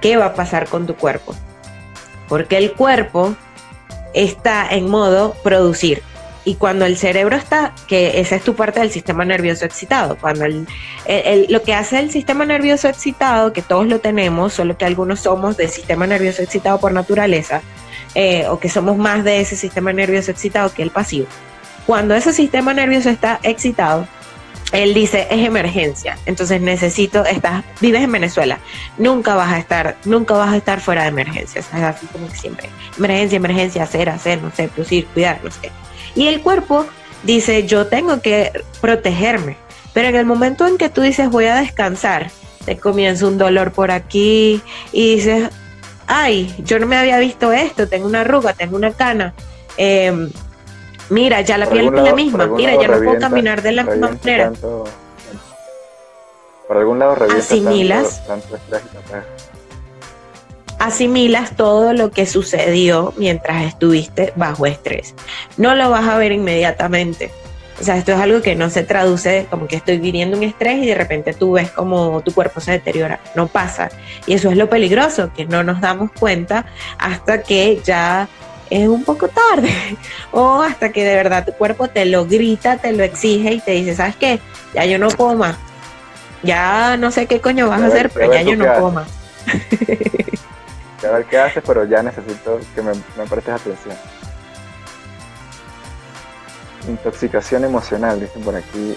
qué 0.04 0.18
va 0.18 0.26
a 0.26 0.34
pasar 0.34 0.68
con 0.68 0.86
tu 0.86 0.96
cuerpo. 0.96 1.34
Porque 2.28 2.58
el 2.58 2.72
cuerpo 2.72 3.34
está 4.12 4.68
en 4.68 4.86
modo 4.90 5.34
producir. 5.42 6.02
Y 6.44 6.56
cuando 6.56 6.84
el 6.84 6.98
cerebro 6.98 7.36
está, 7.36 7.72
que 7.88 8.20
esa 8.20 8.36
es 8.36 8.44
tu 8.44 8.54
parte 8.54 8.80
del 8.80 8.90
sistema 8.90 9.24
nervioso 9.24 9.64
excitado, 9.64 10.18
cuando 10.20 10.44
lo 10.46 11.62
que 11.62 11.72
hace 11.72 12.00
el 12.00 12.10
sistema 12.10 12.44
nervioso 12.44 12.86
excitado, 12.86 13.54
que 13.54 13.62
todos 13.62 13.86
lo 13.86 13.98
tenemos, 14.00 14.52
solo 14.52 14.76
que 14.76 14.84
algunos 14.84 15.20
somos 15.20 15.56
del 15.56 15.70
sistema 15.70 16.06
nervioso 16.06 16.42
excitado 16.42 16.78
por 16.78 16.92
naturaleza, 16.92 17.62
eh, 18.14 18.46
o 18.50 18.58
que 18.58 18.68
somos 18.68 18.98
más 18.98 19.24
de 19.24 19.40
ese 19.40 19.56
sistema 19.56 19.94
nervioso 19.94 20.32
excitado 20.32 20.70
que 20.74 20.82
el 20.82 20.90
pasivo. 20.90 21.28
Cuando 21.86 22.14
ese 22.14 22.34
sistema 22.34 22.74
nervioso 22.74 23.08
está 23.08 23.40
excitado, 23.42 24.06
él 24.74 24.92
dice 24.92 25.26
es 25.30 25.46
emergencia, 25.46 26.18
entonces 26.26 26.60
necesito, 26.60 27.24
estás, 27.24 27.64
vives 27.80 28.02
en 28.02 28.12
Venezuela, 28.12 28.58
nunca 28.98 29.34
vas 29.34 29.52
a 29.52 29.58
estar, 29.58 29.96
nunca 30.04 30.34
vas 30.34 30.52
a 30.52 30.56
estar 30.56 30.80
fuera 30.80 31.02
de 31.02 31.08
emergencia, 31.08 31.60
es 31.60 31.72
así 31.72 32.06
como 32.06 32.28
que 32.28 32.36
siempre, 32.36 32.68
emergencia, 32.98 33.36
emergencia, 33.36 33.82
hacer, 33.84 34.10
hacer, 34.10 34.42
no 34.42 34.50
sé, 34.50 34.68
producir, 34.68 35.06
cuidar, 35.06 35.40
no 35.42 35.50
sé. 35.50 35.70
Y 36.14 36.26
el 36.26 36.42
cuerpo 36.42 36.86
dice 37.22 37.66
yo 37.66 37.86
tengo 37.86 38.20
que 38.20 38.52
protegerme, 38.80 39.56
pero 39.92 40.08
en 40.08 40.16
el 40.16 40.26
momento 40.26 40.66
en 40.66 40.76
que 40.76 40.88
tú 40.88 41.00
dices 41.02 41.30
voy 41.30 41.46
a 41.46 41.56
descansar, 41.56 42.30
te 42.64 42.76
comienza 42.76 43.26
un 43.26 43.38
dolor 43.38 43.72
por 43.72 43.90
aquí 43.90 44.60
y 44.92 45.16
dices 45.16 45.50
ay, 46.06 46.54
yo 46.58 46.78
no 46.78 46.86
me 46.86 46.96
había 46.96 47.18
visto 47.18 47.52
esto, 47.52 47.88
tengo 47.88 48.06
una 48.06 48.22
arruga, 48.22 48.52
tengo 48.52 48.76
una 48.76 48.92
cana. 48.92 49.34
Em, 49.76 50.30
mira, 51.10 51.40
ya 51.40 51.58
la 51.58 51.66
piel 51.66 51.86
es 51.86 52.02
la 52.02 52.14
misma, 52.14 52.46
mira, 52.46 52.74
ya 52.80 52.88
no 52.88 52.98
puedo 52.98 53.18
caminar 53.18 53.62
de 53.62 53.72
la 53.72 53.84
misma 53.84 54.10
manera. 54.10 54.52
por 56.68 56.76
algún 56.76 56.98
lado 56.98 57.16
asimilas, 57.36 58.22
asimilas 60.78 61.56
todo 61.56 61.92
lo 61.92 62.10
que 62.10 62.26
sucedió 62.26 63.14
mientras 63.16 63.64
estuviste 63.64 64.32
bajo 64.36 64.66
estrés. 64.66 65.14
No 65.56 65.74
lo 65.74 65.90
vas 65.90 66.06
a 66.08 66.18
ver 66.18 66.32
inmediatamente, 66.32 67.30
O 67.80 67.82
sea, 67.82 67.96
esto 67.96 68.12
es 68.12 68.18
algo 68.18 68.40
que 68.40 68.54
no 68.54 68.70
se 68.70 68.84
traduce 68.84 69.46
como 69.50 69.66
que 69.66 69.76
estoy 69.76 69.98
viviendo 69.98 70.36
un 70.36 70.44
estrés 70.44 70.78
y 70.78 70.86
de 70.86 70.94
repente 70.94 71.32
tú 71.32 71.52
ves 71.52 71.70
como 71.70 72.20
tu 72.22 72.32
cuerpo 72.32 72.60
se 72.60 72.72
deteriora. 72.72 73.18
No 73.34 73.48
pasa. 73.48 73.88
Y 74.26 74.34
eso 74.34 74.50
es 74.50 74.56
lo 74.56 74.68
peligroso, 74.68 75.30
que 75.34 75.44
no 75.44 75.64
nos 75.64 75.80
damos 75.80 76.12
cuenta 76.12 76.66
hasta 76.98 77.42
que 77.42 77.80
ya 77.84 78.28
es 78.74 78.88
un 78.88 79.04
poco 79.04 79.28
tarde 79.28 79.70
o 80.32 80.60
hasta 80.60 80.90
que 80.90 81.04
de 81.04 81.14
verdad 81.14 81.44
tu 81.44 81.52
cuerpo 81.52 81.88
te 81.88 82.04
lo 82.06 82.26
grita, 82.26 82.76
te 82.76 82.92
lo 82.92 83.04
exige 83.04 83.52
y 83.52 83.60
te 83.60 83.72
dice, 83.72 83.94
¿sabes 83.94 84.16
qué? 84.16 84.40
Ya 84.74 84.84
yo 84.84 84.98
no 84.98 85.08
puedo 85.08 85.34
más. 85.34 85.56
Ya 86.42 86.96
no 86.96 87.10
sé 87.10 87.26
qué 87.26 87.40
coño 87.40 87.68
vas 87.68 87.80
a, 87.80 87.86
hacer, 87.86 88.10
pero 88.10 88.32
ya 88.32 88.42
yo 88.42 88.56
no 88.56 88.64
puedo 88.64 88.90
más. 88.90 89.08
a 91.04 91.10
ver 91.10 91.24
qué 91.26 91.38
haces, 91.38 91.62
pero 91.64 91.84
ya 91.84 92.02
necesito 92.02 92.60
que 92.74 92.82
me, 92.82 92.92
me 93.16 93.24
prestes 93.28 93.54
atención. 93.54 93.96
Intoxicación 96.88 97.64
emocional, 97.64 98.20
dicen 98.20 98.42
por 98.42 98.56
aquí. 98.56 98.96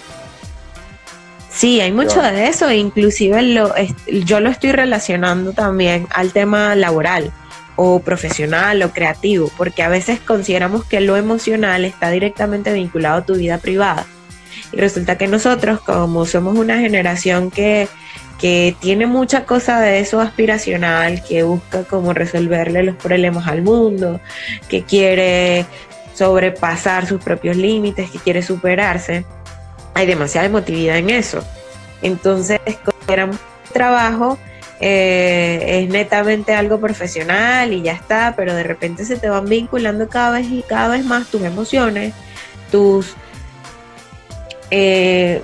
Sí, 1.50 1.80
hay 1.80 1.92
mucho 1.92 2.20
de 2.20 2.48
eso, 2.48 2.70
inclusive 2.70 3.42
lo, 3.42 3.72
yo 4.06 4.40
lo 4.40 4.50
estoy 4.50 4.72
relacionando 4.72 5.52
también 5.52 6.06
al 6.10 6.32
tema 6.32 6.74
laboral 6.74 7.32
o 7.80 8.00
profesional 8.00 8.82
o 8.82 8.90
creativo, 8.90 9.52
porque 9.56 9.84
a 9.84 9.88
veces 9.88 10.18
consideramos 10.18 10.84
que 10.84 11.00
lo 11.00 11.16
emocional 11.16 11.84
está 11.84 12.10
directamente 12.10 12.72
vinculado 12.72 13.18
a 13.18 13.24
tu 13.24 13.36
vida 13.36 13.58
privada. 13.58 14.04
Y 14.72 14.78
resulta 14.78 15.16
que 15.16 15.28
nosotros, 15.28 15.80
como 15.80 16.26
somos 16.26 16.58
una 16.58 16.80
generación 16.80 17.52
que, 17.52 17.86
que 18.40 18.74
tiene 18.80 19.06
mucha 19.06 19.44
cosa 19.44 19.78
de 19.78 20.00
eso 20.00 20.20
aspiracional, 20.20 21.22
que 21.22 21.44
busca 21.44 21.84
como 21.84 22.12
resolverle 22.12 22.82
los 22.82 22.96
problemas 22.96 23.46
al 23.46 23.62
mundo, 23.62 24.20
que 24.68 24.82
quiere 24.82 25.64
sobrepasar 26.14 27.06
sus 27.06 27.22
propios 27.22 27.56
límites, 27.56 28.10
que 28.10 28.18
quiere 28.18 28.42
superarse, 28.42 29.24
hay 29.94 30.04
demasiada 30.04 30.48
emotividad 30.48 30.98
en 30.98 31.10
eso. 31.10 31.44
Entonces, 32.02 32.58
era 33.06 33.26
un 33.26 33.38
trabajo, 33.72 34.36
eh, 34.80 35.80
es 35.82 35.88
netamente 35.88 36.54
algo 36.54 36.78
profesional 36.78 37.72
y 37.72 37.82
ya 37.82 37.92
está, 37.92 38.34
pero 38.36 38.54
de 38.54 38.62
repente 38.62 39.04
se 39.04 39.16
te 39.16 39.28
van 39.28 39.46
vinculando 39.46 40.08
cada 40.08 40.38
vez 40.38 40.46
y 40.50 40.62
cada 40.62 40.88
vez 40.88 41.04
más 41.04 41.26
tus 41.28 41.42
emociones, 41.42 42.14
tus 42.70 43.14
eh, 44.70 45.42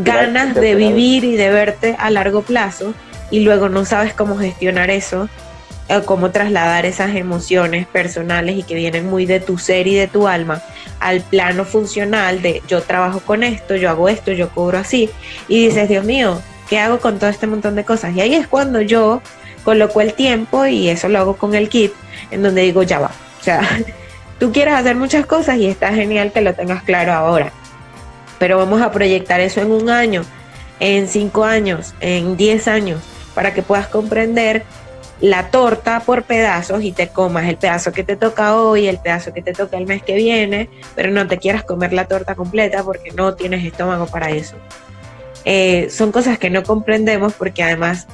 ganas 0.00 0.54
de 0.54 0.74
vivir 0.74 1.24
y 1.24 1.36
de 1.36 1.50
verte 1.50 1.96
a 1.98 2.10
largo 2.10 2.42
plazo 2.42 2.94
y 3.30 3.40
luego 3.40 3.68
no 3.68 3.84
sabes 3.84 4.14
cómo 4.14 4.36
gestionar 4.36 4.90
eso 4.90 5.28
eh, 5.88 6.00
cómo 6.06 6.30
trasladar 6.30 6.86
esas 6.86 7.14
emociones 7.14 7.86
personales 7.86 8.56
y 8.56 8.62
que 8.62 8.74
vienen 8.74 9.10
muy 9.10 9.26
de 9.26 9.38
tu 9.38 9.58
ser 9.58 9.86
y 9.86 9.94
de 9.94 10.08
tu 10.08 10.26
alma 10.26 10.62
al 10.98 11.20
plano 11.20 11.66
funcional 11.66 12.40
de 12.40 12.62
yo 12.66 12.80
trabajo 12.80 13.20
con 13.20 13.42
esto, 13.42 13.76
yo 13.76 13.90
hago 13.90 14.08
esto, 14.08 14.32
yo 14.32 14.48
cobro 14.48 14.78
así 14.78 15.10
y 15.46 15.66
dices, 15.66 15.90
Dios 15.90 16.06
mío, 16.06 16.40
¿qué 16.68 16.78
hago 16.78 17.00
con 17.00 17.18
todo 17.18 17.30
este 17.30 17.46
montón 17.46 17.74
de 17.74 17.84
cosas? 17.84 18.14
Y 18.14 18.20
ahí 18.20 18.34
es 18.34 18.46
cuando 18.46 18.80
yo 18.80 19.22
coloco 19.64 20.00
el 20.00 20.14
tiempo 20.14 20.66
y 20.66 20.88
eso 20.88 21.08
lo 21.08 21.18
hago 21.18 21.36
con 21.36 21.54
el 21.54 21.68
kit, 21.68 21.92
en 22.30 22.42
donde 22.42 22.62
digo, 22.62 22.82
ya 22.82 22.98
va, 22.98 23.10
o 23.40 23.44
sea, 23.44 23.62
tú 24.38 24.52
quieres 24.52 24.74
hacer 24.74 24.96
muchas 24.96 25.26
cosas 25.26 25.56
y 25.56 25.66
está 25.66 25.92
genial 25.92 26.32
que 26.32 26.40
lo 26.40 26.54
tengas 26.54 26.82
claro 26.82 27.12
ahora, 27.12 27.52
pero 28.38 28.58
vamos 28.58 28.82
a 28.82 28.92
proyectar 28.92 29.40
eso 29.40 29.60
en 29.60 29.70
un 29.70 29.88
año, 29.88 30.22
en 30.80 31.08
cinco 31.08 31.44
años, 31.44 31.94
en 32.00 32.36
diez 32.36 32.68
años, 32.68 33.00
para 33.34 33.54
que 33.54 33.62
puedas 33.62 33.88
comprender 33.88 34.64
la 35.20 35.50
torta 35.50 36.00
por 36.00 36.24
pedazos 36.24 36.82
y 36.82 36.92
te 36.92 37.08
comas 37.08 37.48
el 37.48 37.56
pedazo 37.56 37.92
que 37.92 38.04
te 38.04 38.16
toca 38.16 38.56
hoy, 38.56 38.88
el 38.88 38.98
pedazo 38.98 39.32
que 39.32 39.42
te 39.42 39.52
toca 39.52 39.78
el 39.78 39.86
mes 39.86 40.02
que 40.02 40.16
viene, 40.16 40.68
pero 40.94 41.10
no 41.10 41.26
te 41.26 41.38
quieras 41.38 41.62
comer 41.62 41.92
la 41.92 42.06
torta 42.06 42.34
completa 42.34 42.82
porque 42.82 43.10
no 43.12 43.34
tienes 43.34 43.64
estómago 43.64 44.06
para 44.06 44.30
eso. 44.30 44.56
Eh, 45.44 45.88
son 45.90 46.10
cosas 46.10 46.38
que 46.38 46.48
no 46.48 46.62
comprendemos 46.62 47.34
porque 47.34 47.62
además 47.62 48.06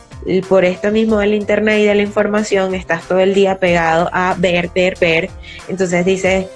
por 0.49 0.64
esto 0.64 0.90
mismo 0.90 1.18
del 1.18 1.34
internet 1.34 1.78
y 1.78 1.84
de 1.84 1.94
la 1.94 2.02
información 2.02 2.75
estás 2.75 3.02
todo 3.04 3.20
el 3.20 3.34
día 3.34 3.58
pegado 3.58 4.10
a 4.12 4.34
ver, 4.37 4.70
ver, 4.75 4.99
ver. 4.99 5.30
Entonces 5.68 6.04
dices, 6.04 6.46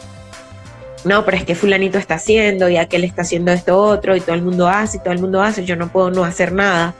no, 1.05 1.25
pero 1.25 1.37
es 1.37 1.45
que 1.45 1.55
fulanito 1.55 1.99
está 1.99 2.15
haciendo 2.15 2.69
y 2.69 2.77
aquel 2.77 3.05
está 3.05 3.23
haciendo 3.23 3.53
esto 3.53 3.79
otro 3.79 4.17
y 4.17 4.21
todo 4.21 4.35
el 4.35 4.43
mundo 4.43 4.69
hace 4.69 4.97
y 4.97 5.01
todo 5.01 5.13
el 5.13 5.21
mundo 5.21 5.43
hace, 5.43 5.65
yo 5.65 5.77
no 5.77 5.89
puedo 5.89 6.11
no 6.11 6.25
hacer 6.25 6.53
nada. 6.53 6.95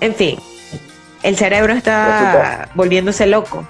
En 0.00 0.14
fin, 0.14 0.38
el 1.22 1.36
cerebro 1.36 1.72
está 1.72 2.68
volviéndose 2.74 3.26
loco. 3.26 3.66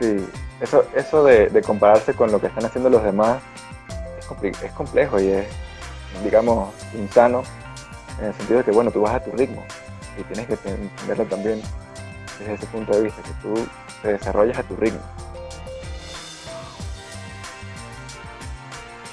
Sí, 0.00 0.16
eso, 0.60 0.84
eso 0.94 1.24
de, 1.24 1.62
compararse 1.64 2.14
con 2.14 2.30
lo 2.30 2.40
que 2.40 2.46
están 2.46 2.64
haciendo 2.64 2.90
los 2.90 3.02
demás 3.02 3.38
es, 4.42 4.72
complejo 4.72 5.20
y 5.20 5.28
es, 5.28 5.46
digamos, 6.24 6.74
insano 6.94 7.42
en 8.20 8.26
el 8.26 8.34
sentido 8.34 8.58
de 8.58 8.64
que, 8.64 8.70
bueno, 8.70 8.90
tú 8.90 9.00
vas 9.02 9.14
a 9.14 9.20
tu 9.20 9.30
ritmo 9.32 9.64
y 10.18 10.22
tienes 10.24 10.46
que 10.46 10.70
entenderlo 10.70 11.24
también 11.26 11.62
desde 12.38 12.54
ese 12.54 12.66
punto 12.66 12.92
de 12.92 13.02
vista, 13.02 13.22
que 13.22 13.32
tú 13.42 13.54
te 14.02 14.08
desarrollas 14.12 14.58
a 14.58 14.62
tu 14.62 14.76
ritmo. 14.76 15.00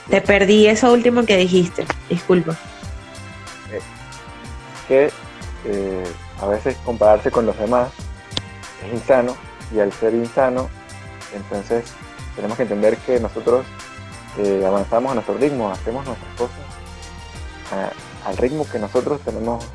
Te 0.10 0.22
perdí 0.22 0.68
eso 0.68 0.92
último 0.94 1.26
que 1.26 1.38
dijiste, 1.38 1.86
disculpa. 2.10 2.56
Eh, 3.72 3.82
que 4.88 5.12
eh, 5.66 6.04
a 6.42 6.46
veces 6.48 6.78
compararse 6.86 7.32
con 7.32 7.46
los 7.46 7.58
demás 7.58 7.90
es 8.86 8.94
insano 8.94 9.36
y 9.74 9.80
al 9.80 9.92
ser 9.92 10.14
insano, 10.14 10.70
entonces 11.34 11.86
tenemos 12.36 12.56
que 12.56 12.64
entender 12.64 12.98
que 12.98 13.20
nosotros 13.20 13.66
eh, 14.38 14.64
avanzamos 14.66 15.12
a 15.12 15.16
nuestro 15.16 15.38
ritmo, 15.38 15.72
hacemos 15.72 16.06
nuestras 16.06 16.36
cosas 16.36 16.65
al 18.26 18.38
ritmo 18.38 18.68
que 18.70 18.80
nosotros 18.80 19.22
tenemos, 19.22 19.66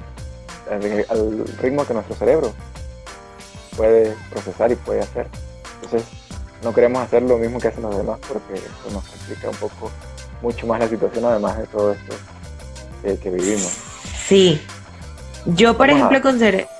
al, 0.71 1.47
ritmo 1.61 1.87
que 1.87 1.95
nuestro 1.95 2.15
cerebro 2.17 2.53
puede 3.77 4.15
procesar 4.31 4.73
y 4.73 4.77
puede 4.77 5.01
hacer. 5.01 5.27
Entonces 5.83 6.09
no 6.63 6.75
queremos 6.75 7.03
hacer 7.03 7.23
lo 7.23 7.39
mismo 7.39 7.59
que 7.59 7.69
hacen 7.69 7.83
los 7.83 7.97
demás 7.97 8.19
porque 8.29 8.55
eso 8.55 8.93
nos 8.93 9.05
complica 9.05 9.49
un 9.49 9.57
poco 9.57 9.91
mucho 10.43 10.67
más 10.67 10.81
la 10.81 10.89
situación 10.89 11.25
además 11.25 11.59
de 11.59 11.67
todo 11.67 11.93
esto 11.93 12.15
que 13.03 13.31
vivimos. 13.31 13.73
Sí, 14.27 14.61
yo, 15.47 15.77
por 15.77 15.91
ejemplo, 15.91 16.21
con, 16.21 16.39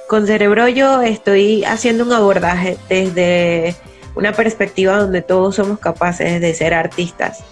con 0.09 0.27
Cerebro 0.27 0.69
yo 0.69 1.01
estoy 1.03 1.65
haciendo 1.65 2.05
un 2.05 2.13
abordaje 2.13 2.77
desde 2.89 3.75
una 4.15 4.33
perspectiva 4.33 4.99
donde 4.99 5.23
todos 5.23 5.57
somos 5.57 5.79
capaces 5.79 6.41
de 6.41 6.55
ser 6.55 6.75
artistas, 6.75 7.43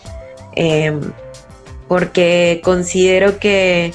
em, 0.54 1.00
porque 1.88 2.60
considero 2.62 3.38
que 3.38 3.92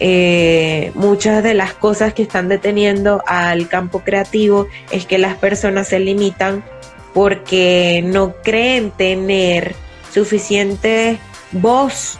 eh, 0.00 0.90
muchas 0.94 1.42
de 1.42 1.54
las 1.54 1.74
cosas 1.74 2.14
que 2.14 2.22
están 2.22 2.48
deteniendo 2.48 3.22
al 3.26 3.68
campo 3.68 4.00
creativo 4.00 4.66
es 4.90 5.06
que 5.06 5.18
las 5.18 5.36
personas 5.36 5.88
se 5.88 6.00
limitan 6.00 6.64
porque 7.12 8.02
no 8.04 8.34
creen 8.42 8.90
tener 8.90 9.76
suficiente 10.12 11.18
voz 11.52 12.18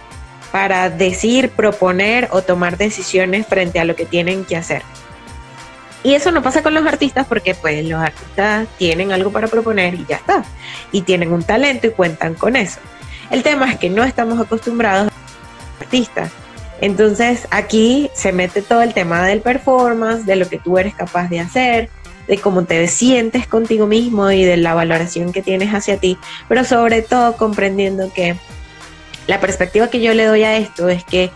para 0.53 0.89
decir, 0.89 1.51
proponer 1.51 2.29
o 2.31 2.43
tomar 2.43 2.77
decisiones 2.77 3.45
frente 3.45 3.81
a 3.81 3.85
lo 3.85 3.97
que 3.97 4.07
tienen 4.07 4.45
que 4.45 4.57
hacer. 4.57 4.83
Y 6.05 6.15
eso 6.15 6.31
no 6.31 6.43
pasa 6.43 6.63
con 6.63 6.75
los 6.75 6.87
artistas 6.87 7.27
porque 7.27 7.55
pues 7.55 7.85
los 7.85 8.01
artistas 8.01 8.69
tienen 8.79 9.11
algo 9.11 9.33
para 9.33 9.49
proponer 9.49 9.95
y 9.95 10.05
ya 10.07 10.17
está. 10.17 10.45
Y 10.93 11.01
tienen 11.01 11.33
un 11.33 11.43
talento 11.43 11.87
y 11.87 11.91
cuentan 11.91 12.35
con 12.35 12.55
eso. 12.55 12.79
El 13.35 13.43
tema 13.43 13.69
es 13.69 13.77
que 13.77 13.91
no 13.91 14.05
estamos 14.05 14.39
acostumbrados 14.39 15.11
a 15.11 15.83
artistas. 15.83 16.31
Entonces 16.81 17.49
aquí 17.51 18.09
se 18.15 18.31
mete 18.31 18.63
todo 18.63 18.81
el 18.81 18.95
tema 18.95 19.27
del 19.27 19.41
performance, 19.41 20.25
de 20.25 20.37
lo 20.37 20.49
que 20.49 20.61
tú 20.61 20.79
eres 20.79 20.95
capaz 20.95 21.29
de 21.29 21.41
hacer, 21.41 21.91
de 22.29 22.39
cómo 22.39 22.63
te 22.63 22.87
sientes 22.87 23.49
contigo 23.49 23.89
mismo 23.89 24.31
y 24.31 24.45
de 24.45 24.57
la 24.57 24.73
valoración 24.75 25.33
que 25.33 25.43
tienes 25.43 25.75
hacia 25.75 25.97
ti, 25.97 26.17
pero 26.47 26.63
sobre 26.63 27.03
todo 27.03 27.37
comprendiendo 27.37 28.13
que 28.13 28.37
la 29.27 29.41
perspectiva 29.41 29.91
que 29.91 30.01
yo 30.01 30.15
le 30.15 30.27
doy 30.27 30.45
a 30.45 30.57
esto 30.57 30.89
es 30.89 31.03
que 31.03 31.33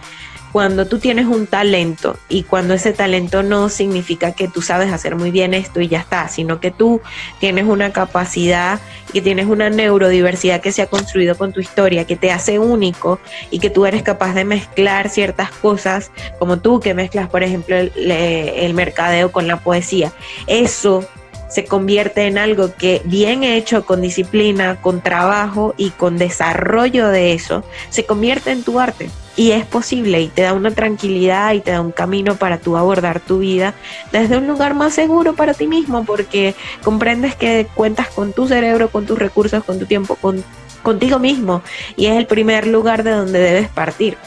cuando 0.53 0.87
tú 0.87 0.99
tienes 0.99 1.27
un 1.27 1.47
talento 1.47 2.17
y 2.29 2.43
cuando 2.43 2.75
ese 2.75 2.93
talento 2.93 3.43
no 3.43 3.69
significa 3.69 4.33
que 4.33 4.49
tú 4.49 4.63
sabes 4.63 4.93
hacer 4.93 5.15
muy 5.15 5.31
bien 5.31 5.55
esto 5.55 5.81
y 5.81 5.89
ya 5.89 6.01
está, 6.01 6.29
sino 6.29 6.61
que 6.61 6.71
tú 6.71 7.01
tienes 7.39 7.67
una 7.67 7.93
capacidad 7.93 8.81
y 9.13 9.21
tienes 9.21 9.47
una 9.47 9.71
neurodiversidad 9.71 10.61
que 10.61 10.73
se 10.73 10.83
ha 10.83 10.87
construido 10.87 11.37
con 11.37 11.53
tu 11.53 11.61
historia, 11.61 12.07
que 12.07 12.17
te 12.17 12.33
hace 12.33 12.59
único 12.59 13.21
y 13.51 13.59
que 13.59 13.71
tú 13.71 13.87
eres 13.87 14.03
capaz 14.03 14.35
de 14.35 14.45
mezclar 14.45 15.09
ciertas 15.09 15.51
cosas, 15.51 16.11
como 16.39 16.59
tú 16.59 16.81
que 16.81 16.95
mezclas, 16.95 17.29
por 17.29 17.43
ejemplo, 17.43 17.77
el, 17.77 17.93
el 18.11 18.75
mercadeo 18.75 19.33
con 19.33 19.47
la 19.49 19.59
poesía. 19.59 20.13
Eso 20.47 21.07
se 21.49 21.65
convierte 21.65 22.27
en 22.27 22.39
algo 22.39 22.75
que 22.75 23.01
bien 23.05 23.43
hecho, 23.43 23.85
con 23.85 24.03
disciplina, 24.03 24.81
con 24.81 25.01
trabajo 25.01 25.75
y 25.77 25.91
con 25.91 26.19
desarrollo 26.19 27.09
de 27.09 27.33
eso, 27.33 27.65
se 27.91 28.05
convierte 28.05 28.51
en 28.51 28.63
tu 28.63 28.79
arte. 28.79 29.09
Y 29.39 29.53
es 29.53 29.65
posible 29.65 30.21
y 30.21 30.27
te 30.27 30.43
da 30.43 30.53
una 30.53 30.73
tranquilidad 30.73 31.53
y 31.53 31.61
te 31.61 31.71
da 31.71 31.81
un 31.81 31.93
camino 31.93 32.35
para 32.35 32.59
tú 32.59 32.77
abordar 32.77 33.21
tu 33.21 33.39
vida 33.39 33.73
desde 34.11 34.37
un 34.37 34.49
lugar 34.49 34.75
más 34.75 34.95
seguro 34.95 35.35
para 35.35 35.55
ti 35.55 35.69
mismo 35.69 36.05
porque 36.05 36.57
comprendes 36.83 37.37
que 37.37 37.69
cuentas 37.73 38.09
con 38.09 38.33
tu 38.33 38.49
cerebro, 38.49 38.91
con 38.91 39.07
tus 39.07 39.17
recursos, 39.17 39.63
con 39.63 39.79
tu 39.79 39.87
tiempo, 39.87 40.17
con, 40.17 40.43
contigo 40.83 41.21
mismo 41.21 41.63
y 41.95 42.07
es 42.07 42.17
el 42.17 42.27
primer 42.27 42.67
lugar 42.67 43.05
de 43.05 43.13
donde 43.13 43.39
debes 43.39 43.69
partir. 43.69 44.19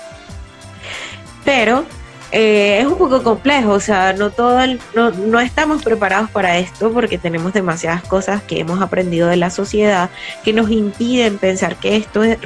Pero 1.44 1.84
eh, 2.32 2.80
es 2.80 2.86
un 2.86 2.96
poco 2.96 3.22
complejo, 3.22 3.72
o 3.72 3.82
sea, 3.82 4.14
no, 4.14 4.30
todo 4.30 4.62
no, 4.96 5.12
no, 5.12 5.42
estamos 5.42 5.84
preparados 5.84 6.30
para 6.30 6.58
esto 6.58 6.90
porque 6.94 7.18
tenemos 7.18 7.52
demasiadas 7.52 8.02
cosas 8.04 8.44
que 8.44 8.62
hemos 8.62 8.82
aprendido 8.82 9.28
de 9.28 9.36
la 9.36 9.50
sociedad 9.50 10.10
que 10.46 10.54
nos 10.54 10.72
impiden 10.72 11.38
pensar 11.38 11.76
que 11.76 11.98
esto 11.98 12.24
es, 12.24 12.38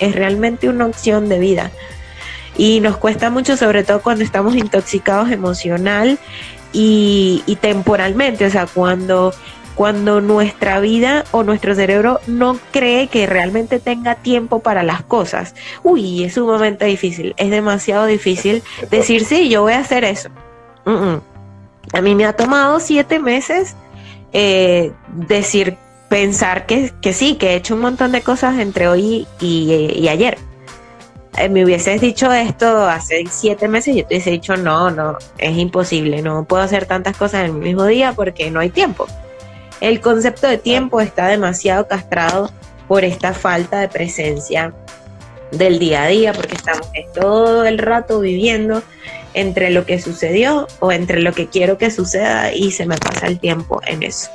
es 0.00 0.14
realmente 0.14 0.68
una 0.68 0.84
opción 0.84 1.30
de 1.30 1.38
vida. 1.38 1.70
Y 2.56 2.80
nos 2.80 2.96
cuesta 2.96 3.30
mucho, 3.30 3.56
sobre 3.56 3.84
todo 3.84 4.02
cuando 4.02 4.24
estamos 4.24 4.54
intoxicados 4.54 5.30
emocional 5.30 6.18
y, 6.72 7.58
temporalmente, 7.60 8.46
o 8.46 8.50
sea, 8.50 8.66
cuando 8.66 9.32
cuando 9.76 10.20
nuestra 10.20 10.78
vida 10.78 11.24
o 11.30 11.42
nuestro 11.42 11.74
cerebro 11.74 12.20
no 12.26 12.58
cree 12.70 13.06
que 13.06 13.26
realmente 13.26 13.78
tenga 13.78 14.14
tiempo 14.14 14.58
para 14.58 14.82
las 14.82 15.02
cosas. 15.02 15.54
Uy, 15.82 16.24
es 16.24 16.34
sumamente 16.34 16.84
difícil, 16.84 17.34
es 17.38 17.50
demasiado 17.50 18.04
difícil 18.04 18.62
decir, 18.90 19.24
sí, 19.24 19.48
yo 19.48 19.62
voy 19.62 19.72
a 19.72 19.78
hacer 19.78 20.04
eso. 20.04 20.28
A 20.84 22.00
mí 22.02 22.14
me 22.14 22.26
ha 22.26 22.34
tomado 22.34 22.78
siete 22.78 23.20
meses 23.20 23.74
eh, 24.34 24.92
decir, 25.08 25.78
pensar 26.10 26.66
que, 26.66 26.92
sí, 27.12 27.36
que 27.36 27.52
he 27.52 27.54
hecho 27.54 27.74
un 27.74 27.80
montón 27.80 28.12
de 28.12 28.20
cosas 28.20 28.58
entre 28.58 28.88
hoy 28.88 29.26
y, 29.40 30.08
ayer. 30.08 30.36
Eh, 31.36 31.48
me 31.48 31.64
hubieses 31.64 32.00
dicho 32.00 32.32
esto 32.32 32.84
hace 32.86 33.24
siete 33.30 33.68
meses, 33.68 33.94
yo 33.94 34.04
te 34.04 34.14
hubiese 34.14 34.30
dicho, 34.30 34.56
no, 34.56 34.90
no, 34.90 35.16
es 35.38 35.56
imposible, 35.56 36.22
no 36.22 36.44
puedo 36.44 36.62
hacer 36.62 36.86
tantas 36.86 37.16
cosas 37.16 37.44
en 37.44 37.54
el 37.56 37.60
mismo 37.60 37.86
día 37.86 38.12
porque 38.12 38.50
no 38.50 38.60
hay 38.60 38.70
tiempo. 38.70 39.06
El 39.80 40.00
concepto 40.00 40.46
de 40.46 40.58
tiempo 40.58 41.00
está 41.00 41.28
demasiado 41.28 41.86
castrado 41.86 42.50
por 42.88 43.04
esta 43.04 43.32
falta 43.32 43.80
de 43.80 43.88
presencia 43.88 44.74
del 45.52 45.78
día 45.78 46.02
a 46.02 46.08
día, 46.08 46.32
porque 46.32 46.56
estamos 46.56 46.88
todo 47.14 47.64
el 47.64 47.78
rato 47.78 48.20
viviendo 48.20 48.82
entre 49.32 49.70
lo 49.70 49.86
que 49.86 50.00
sucedió 50.00 50.66
o 50.80 50.92
entre 50.92 51.22
lo 51.22 51.32
que 51.32 51.46
quiero 51.46 51.78
que 51.78 51.90
suceda 51.90 52.52
y 52.52 52.72
se 52.72 52.86
me 52.86 52.98
pasa 52.98 53.26
el 53.26 53.38
tiempo 53.38 53.80
en 53.86 54.02
eso. 54.02 54.28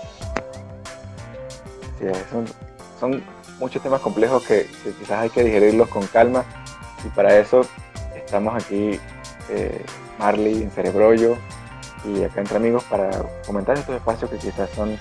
son, 2.99 3.23
muchos 3.59 3.81
temas 3.81 4.01
complejos 4.01 4.43
que, 4.43 4.67
quizás 4.99 5.19
hay 5.19 5.29
que 5.29 5.43
digerirlos 5.43 5.87
con 5.89 6.05
calma 6.07 6.45
y 7.05 7.09
para 7.09 7.37
eso 7.37 7.61
estamos 8.15 8.55
aquí 8.55 8.99
eh, 9.49 9.85
Marley 10.17 10.63
en 10.63 10.71
Cerebrollo 10.71 11.37
y 12.03 12.23
acá 12.23 12.41
entre 12.41 12.57
amigos 12.57 12.83
para 12.85 13.09
comentar 13.45 13.77
estos 13.77 13.95
espacios 13.95 14.29
que 14.29 14.37
quizás 14.37 14.69
son 14.71 14.97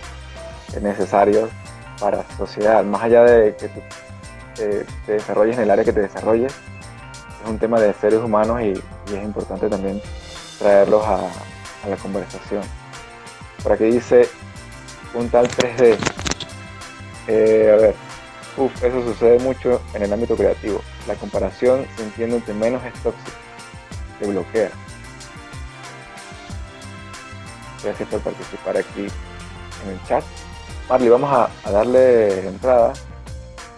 necesarios 0.80 1.50
para 1.98 2.18
la 2.18 2.36
sociedad, 2.36 2.84
más 2.84 3.02
allá 3.02 3.22
de 3.22 3.54
que 3.56 3.68
tú 3.68 3.80
te 4.54 5.12
desarrolles 5.12 5.56
en 5.56 5.64
el 5.64 5.70
área 5.70 5.84
que 5.84 5.92
te 5.92 6.00
desarrolles, 6.00 6.52
es 7.44 7.50
un 7.50 7.58
tema 7.58 7.78
de 7.78 7.92
seres 7.94 8.20
humanos 8.20 8.60
y, 8.62 8.72
es 9.12 9.22
importante 9.22 9.68
también 9.68 10.00
traerlos 10.58 11.04
a, 11.06 11.20
la 11.88 11.96
conversación. 11.96 12.62
Por 13.62 13.72
aquí 13.72 13.84
dice 13.84 14.26
un 15.12 15.28
tal 15.28 15.46
3D. 15.48 15.98
Eh, 17.28 17.70
a 17.70 17.76
ver, 17.76 17.94
uf, 18.56 18.82
eso 18.82 19.02
sucede 19.02 19.38
mucho 19.40 19.80
en 19.94 20.02
el 20.02 20.12
ámbito 20.12 20.36
creativo. 20.36 20.80
La 21.06 21.14
comparación 21.14 21.86
se 21.96 22.04
entiende 22.04 22.36
entre 22.36 22.54
menos 22.54 22.82
es 22.84 22.92
tóxica, 23.02 23.32
te 24.20 24.26
bloquea. 24.26 24.70
Gracias 27.82 28.08
por 28.08 28.20
participar 28.20 28.76
aquí 28.76 29.06
en 29.84 29.90
el 29.90 30.02
chat. 30.06 30.24
Marley, 30.88 31.08
vamos 31.08 31.30
a, 31.64 31.70
darle 31.70 32.46
entrada 32.46 32.92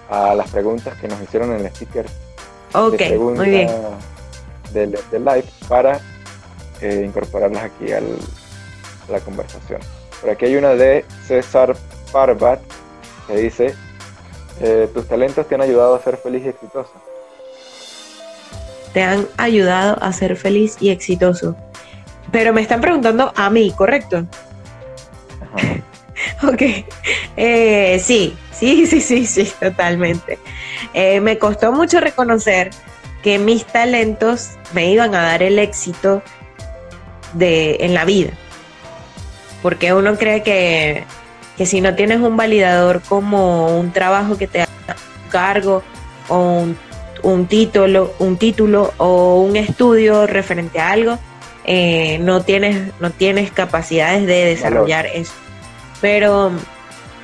a 0.08 0.34
las 0.34 0.50
preguntas 0.50 0.96
que 1.00 1.08
nos 1.08 1.20
hicieron 1.20 1.52
en 1.52 1.66
el 1.66 1.74
sticker 1.74 2.06
Ok, 2.72 3.00
muy 3.18 3.48
bien. 3.48 3.68
Del, 4.72 4.98
live 5.12 5.44
para 5.68 6.00
eh, 6.80 7.02
incorporarlas 7.06 7.64
aquí 7.64 7.92
a 7.92 8.00
la 9.08 9.20
conversación. 9.20 9.80
Por 10.20 10.30
aquí 10.30 10.46
hay 10.46 10.56
una 10.56 10.70
de 10.70 11.04
César 11.26 11.76
Parbat 12.12 12.60
que 13.26 13.36
dice, 13.36 13.74
eh, 14.60 14.88
tus 14.92 15.06
talentos 15.06 15.46
te 15.46 15.54
han 15.54 15.60
ayudado 15.60 15.94
a 15.94 16.02
ser 16.02 16.16
feliz 16.16 16.44
y 16.44 16.48
exitoso. 16.48 16.92
Te 18.92 19.02
han 19.02 19.26
ayudado 19.36 20.02
a 20.02 20.12
ser 20.12 20.36
feliz 20.36 20.76
y 20.80 20.90
exitoso. 20.90 21.56
Pero 22.32 22.52
me 22.52 22.62
están 22.62 22.80
preguntando 22.80 23.32
a 23.36 23.50
mí, 23.50 23.72
¿correcto? 23.76 24.24
Ajá. 25.54 25.82
Ok, 26.42 26.62
eh, 27.36 28.00
sí, 28.02 28.36
sí, 28.52 28.86
sí, 28.90 29.00
sí, 29.00 29.26
sí, 29.26 29.52
totalmente. 29.60 30.38
Eh, 30.94 31.20
me 31.20 31.38
costó 31.38 31.72
mucho 31.72 32.00
reconocer 32.00 32.70
que 33.22 33.38
mis 33.38 33.64
talentos 33.64 34.50
me 34.72 34.90
iban 34.90 35.14
a 35.14 35.22
dar 35.22 35.42
el 35.42 35.58
éxito 35.58 36.22
de, 37.32 37.78
en 37.80 37.94
la 37.94 38.04
vida. 38.04 38.32
Porque 39.62 39.92
uno 39.92 40.16
cree 40.16 40.42
que, 40.42 41.04
que 41.56 41.66
si 41.66 41.80
no 41.80 41.94
tienes 41.94 42.20
un 42.20 42.36
validador 42.36 43.00
como 43.02 43.78
un 43.78 43.92
trabajo 43.92 44.36
que 44.36 44.46
te 44.46 44.62
haga 44.62 44.96
un 45.24 45.30
cargo 45.30 45.82
o 46.28 46.66
un, 47.22 47.46
título, 47.46 48.14
un 48.18 48.36
título 48.36 48.92
o 48.98 49.40
un 49.40 49.56
estudio 49.56 50.26
referente 50.26 50.80
a 50.80 50.90
algo, 50.90 51.18
eh, 51.64 52.18
no, 52.20 52.42
tienes, 52.42 52.92
no 53.00 53.10
tienes 53.10 53.50
capacidades 53.50 54.26
de 54.26 54.44
desarrollar 54.44 55.06
eso. 55.06 55.32
Pero 56.00 56.52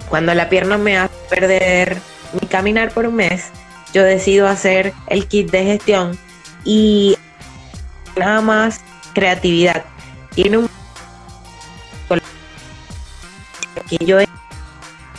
cuando 0.08 0.34
la 0.34 0.48
pierna 0.48 0.78
me 0.78 0.96
hace 0.96 1.14
perder 1.28 1.98
mi 2.40 2.46
caminar 2.48 2.90
por 2.90 3.06
un 3.06 3.16
mes, 3.16 3.50
yo 3.92 4.02
decido 4.02 4.48
hacer 4.48 4.94
el 5.08 5.26
kit 5.26 5.50
de 5.50 5.64
gestión 5.64 6.18
y 6.64 7.16
nada 8.16 8.40
más 8.40 8.80
creatividad. 9.14 9.84
Tiene 10.34 10.58
un 10.58 10.68
que 13.98 14.04
yo 14.04 14.20
he, 14.20 14.28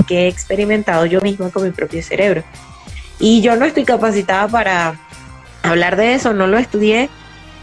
he 0.09 0.27
experimentado 0.27 1.05
yo 1.05 1.21
misma 1.21 1.49
con 1.49 1.63
mi 1.63 1.71
propio 1.71 2.01
cerebro. 2.01 2.43
Y 3.19 3.41
yo 3.41 3.55
no 3.55 3.65
estoy 3.65 3.85
capacitada 3.85 4.47
para 4.47 4.99
hablar 5.61 5.95
de 5.95 6.13
eso, 6.13 6.33
no 6.33 6.47
lo 6.47 6.57
estudié, 6.57 7.09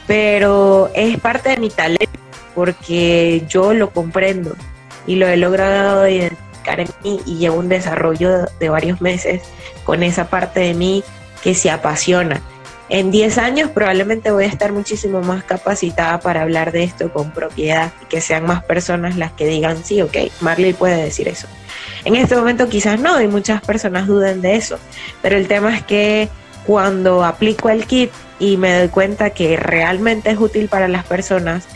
pero 0.07 0.91
es 0.95 1.19
parte 1.21 1.51
de 1.51 1.57
mi 1.59 1.71
talento 1.71 2.19
porque 2.55 3.45
yo 3.49 3.75
lo 3.75 3.91
comprendo 3.91 4.57
y 5.07 5.17
lo 5.17 5.29
he 5.29 5.37
logrado 5.37 6.09
identificar 6.09 6.81
en 6.81 6.89
mí 7.05 7.21
y 7.27 7.39
llevo 7.39 7.59
un 7.59 7.69
desarrollo 7.69 8.47
de 8.59 8.69
varios 8.69 9.01
meses 9.01 9.43
con 9.85 10.03
esa 10.03 10.29
parte 10.29 10.61
de 10.61 10.75
mí 10.75 11.05
que 11.43 11.55
se 11.55 11.71
apasiona. 11.71 12.41
En 12.91 13.13
10 13.13 13.39
años 13.39 13.71
probablemente 13.71 14.33
voy 14.33 14.45
a 14.45 14.49
estar 14.49 14.73
muchísimo 14.73 15.21
más 15.21 15.45
capacitada 15.45 16.19
para 16.19 16.43
hablar 16.43 16.73
de 16.73 16.83
esto 16.83 17.13
con 17.13 17.31
propiedad 17.31 17.93
y 18.03 18.07
que 18.07 18.21
sean 18.21 18.45
más 18.45 18.65
personas 18.65 19.17
las 19.17 19.31
que 19.31 19.47
digan, 19.47 19.85
sí, 19.85 20.03
ok, 20.03 20.17
Marley 20.41 20.73
puede 20.73 21.01
decir 21.01 21.29
eso. 21.29 21.47
En 22.05 22.17
este 22.17 22.35
momento 22.35 22.69
quizás 22.69 22.99
no 22.99 23.23
y 23.23 23.29
muchas 23.29 23.63
personas 23.63 24.09
duden 24.09 24.43
de 24.43 24.57
eso, 24.57 24.77
pero 25.23 25.37
el 25.37 25.47
tema 25.47 25.77
es 25.77 25.85
que 25.85 26.29
cuando 26.67 27.25
aplico 27.25 27.69
el 27.69 27.87
kit 27.87 28.11
y 28.41 28.57
me 28.57 28.77
doy 28.77 28.89
cuenta 28.89 29.31
que 29.31 29.57
realmente 29.57 30.31
es 30.31 30.39
útil 30.41 30.69
para 30.69 30.89
las 30.89 31.05
personas, 31.05 31.67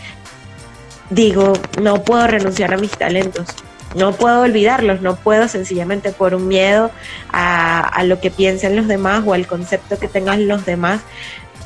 digo, 1.11 1.53
no 1.81 2.03
puedo 2.03 2.27
renunciar 2.27 2.75
a 2.75 2.77
mis 2.77 2.91
talentos, 2.91 3.47
no 3.95 4.13
puedo 4.13 4.43
olvidarlos, 4.43 5.01
no 5.01 5.17
puedo 5.17 5.49
sencillamente 5.49 6.13
por 6.13 6.35
un 6.35 6.49
miedo 6.49 6.91
a, 7.33 8.03
lo 8.05 8.21
que 8.21 8.31
piensen 8.31 8.77
los 8.77 8.89
demás 8.89 9.23
o 9.27 9.35
al 9.35 9.47
concepto 9.47 9.99
que 9.99 10.09
tengan 10.09 10.49
los 10.49 10.67
demás, 10.67 11.01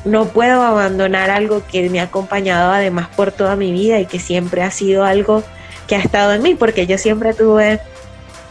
no 0.05 0.25
puedo 0.25 0.61
abandonar 0.61 1.29
algo 1.29 1.61
que 1.69 1.89
me 1.89 1.99
ha 1.99 2.03
acompañado 2.03 2.71
además 2.71 3.09
por 3.15 3.31
toda 3.31 3.55
mi 3.55 3.71
vida 3.71 3.99
y 3.99 4.05
que 4.05 4.19
siempre 4.19 4.63
ha 4.63 4.71
sido 4.71 5.03
algo 5.03 5.43
que 5.87 5.95
ha 5.95 5.99
estado 5.99 6.33
en 6.33 6.43
mí, 6.43 6.55
porque 6.55 6.87
yo 6.87 6.97
siempre 6.97 7.33
tuve 7.33 7.79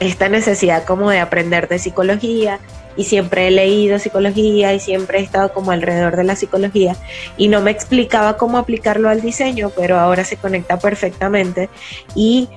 esta 0.01 0.29
necesidad 0.29 0.85
como 0.85 1.11
de 1.11 1.21
aprender 1.21 1.69
de 1.69 1.79
psicología, 1.79 2.61
y 2.99 3.05
siempre 3.05 3.47
he 3.47 3.51
leído 3.53 4.01
psicología 4.01 4.75
y 4.75 4.81
siempre 4.81 5.21
he 5.21 5.23
estado 5.23 5.53
como 5.53 5.71
alrededor 5.71 6.17
de 6.17 6.25
la 6.25 6.35
psicología 6.35 6.97
y 7.37 7.47
no 7.47 7.61
me 7.61 7.71
explicaba 7.71 8.37
cómo 8.37 8.59
aplicarlo 8.59 9.09
al 9.09 9.21
diseño, 9.21 9.71
pero 9.71 9.99
ahora 10.01 10.25
se 10.25 10.37
conecta 10.37 10.81
perfectamente 10.81 11.71
y 12.17 12.49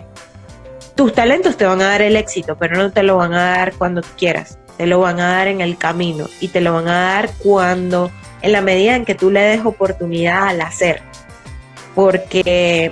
tus 1.02 1.14
talentos 1.14 1.58
te 1.58 1.66
van 1.66 1.82
a 1.82 1.88
dar 1.88 2.04
el 2.04 2.16
éxito, 2.16 2.56
pero 2.58 2.78
no 2.78 2.92
te 2.92 3.02
lo 3.02 3.18
van 3.18 3.34
a 3.34 3.56
dar 3.56 3.74
cuando 3.74 4.04
quieras, 4.20 4.60
te 4.78 4.86
lo 4.86 5.00
van 5.00 5.20
a 5.20 5.30
dar 5.30 5.48
en 5.48 5.60
el 5.60 5.76
camino 5.76 6.28
y 6.40 6.50
te 6.50 6.62
lo 6.62 6.76
van 6.76 6.88
a 6.88 7.14
dar 7.14 7.32
cuando, 7.40 8.12
en 8.44 8.52
la 8.52 8.62
medida 8.62 8.96
en 8.96 9.04
que 9.04 9.16
tú 9.16 9.32
le 9.32 9.42
des 9.42 9.66
oportunidad 9.66 10.50
al 10.50 10.62
hacer, 10.62 11.02
porque 11.96 12.92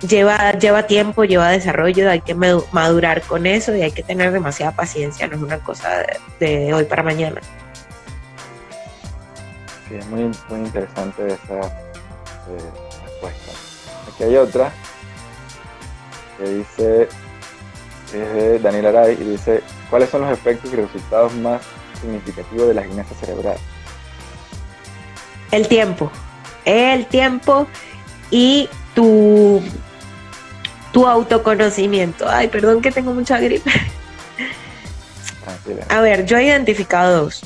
lleva, 0.00 0.54
lleva 0.54 0.88
tiempo, 0.88 1.22
lleva 1.22 1.50
desarrollo, 1.50 2.10
hay 2.10 2.20
que 2.20 2.34
madurar 2.34 3.22
con 3.22 3.46
eso 3.46 3.76
y 3.76 3.82
hay 3.82 3.92
que 3.92 4.02
tener 4.02 4.32
demasiada 4.32 4.72
paciencia, 4.72 5.28
no 5.28 5.36
es 5.36 5.42
una 5.42 5.58
cosa 5.58 6.04
de, 6.40 6.74
hoy 6.74 6.82
para 6.82 7.04
mañana. 7.04 7.40
Sí, 9.88 9.94
es 9.94 10.06
muy, 10.06 10.32
muy 10.48 10.66
interesante 10.66 11.28
esa 11.28 11.60
eh, 11.60 12.58
respuesta. 13.04 13.52
Aquí 14.12 14.24
hay 14.24 14.36
otra 14.36 14.72
que 16.40 16.50
dice, 16.50 17.08
es 18.14 18.34
de 18.34 18.58
Daniel 18.58 18.86
Aray, 18.86 19.18
y 19.20 19.24
dice, 19.24 19.62
¿cuáles 19.90 20.10
son 20.10 20.22
los 20.22 20.32
efectos 20.32 20.72
y 20.72 20.76
resultados 20.76 21.34
más 21.34 21.62
significativos 22.00 22.68
de 22.68 22.74
la 22.74 22.82
gimnasia 22.82 23.16
cerebral? 23.16 23.56
El 25.50 25.68
tiempo. 25.68 26.10
El 26.64 27.06
tiempo 27.06 27.66
y 28.30 28.68
tu, 28.94 29.62
tu 30.92 31.06
autoconocimiento. 31.06 32.28
Ay, 32.28 32.48
perdón 32.48 32.80
que 32.80 32.90
tengo 32.90 33.12
mucha 33.12 33.38
gripe. 33.38 33.70
A 35.88 36.00
ver, 36.00 36.24
yo 36.26 36.38
he 36.38 36.44
identificado 36.44 37.24
dos. 37.24 37.42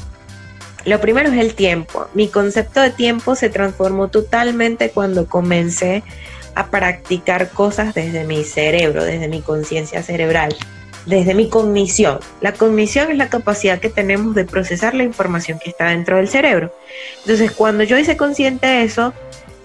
Lo 0.84 1.00
primero 1.00 1.30
es 1.30 1.38
el 1.38 1.54
tiempo. 1.54 2.08
Mi 2.12 2.28
concepto 2.28 2.80
de 2.80 2.90
tiempo 2.90 3.34
se 3.34 3.48
transformó 3.48 4.08
totalmente 4.08 4.90
cuando 4.90 5.26
comencé 5.26 6.02
a 6.54 6.68
practicar 6.68 7.50
cosas 7.50 7.94
desde 7.94 8.24
mi 8.24 8.44
cerebro, 8.44 9.04
desde 9.04 9.28
mi 9.28 9.42
conciencia 9.42 10.02
cerebral, 10.02 10.54
desde 11.06 11.34
mi 11.34 11.48
cognición. 11.48 12.18
La 12.40 12.52
cognición 12.52 13.10
es 13.10 13.18
la 13.18 13.28
capacidad 13.28 13.78
que 13.78 13.90
tenemos 13.90 14.34
de 14.34 14.44
procesar 14.44 14.94
la 14.94 15.04
información 15.04 15.58
que 15.62 15.70
está 15.70 15.88
dentro 15.88 16.16
del 16.16 16.28
cerebro. 16.28 16.72
Entonces, 17.20 17.52
cuando 17.52 17.84
yo 17.84 17.98
hice 17.98 18.16
consciente 18.16 18.82
eso, 18.82 19.12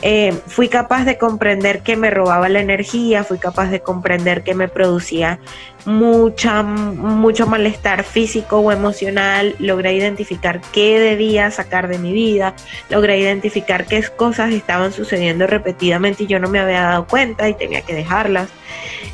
eh, 0.02 0.34
fui 0.48 0.70
capaz 0.70 1.04
de 1.04 1.18
comprender 1.18 1.82
que 1.82 1.98
me 1.98 2.10
robaba 2.10 2.48
la 2.48 2.62
energía, 2.62 3.26
fui 3.26 3.38
capaz 3.38 3.70
de 3.70 3.82
comprender 3.82 4.44
que 4.44 4.56
me 4.56 4.70
producía 4.70 5.40
mucha, 5.86 6.64
mucho 6.64 7.48
malestar 7.48 8.06
físico 8.06 8.60
o 8.60 8.72
emocional, 8.72 9.56
logré 9.60 9.94
identificar 9.94 10.62
qué 10.72 11.00
debía 11.00 11.52
sacar 11.52 11.90
de 11.90 11.98
mi 11.98 12.14
vida, 12.14 12.54
logré 12.90 13.20
identificar 13.20 13.88
qué 13.88 14.02
cosas 14.16 14.54
estaban 14.54 14.94
sucediendo 14.94 15.48
repetidamente 15.48 16.24
y 16.24 16.28
yo 16.28 16.40
no 16.40 16.48
me 16.48 16.60
había 16.60 16.82
dado 16.82 17.06
cuenta 17.06 17.50
y 17.50 17.54
tenía 17.54 17.82
que 17.82 17.94
dejarlas. 17.94 18.48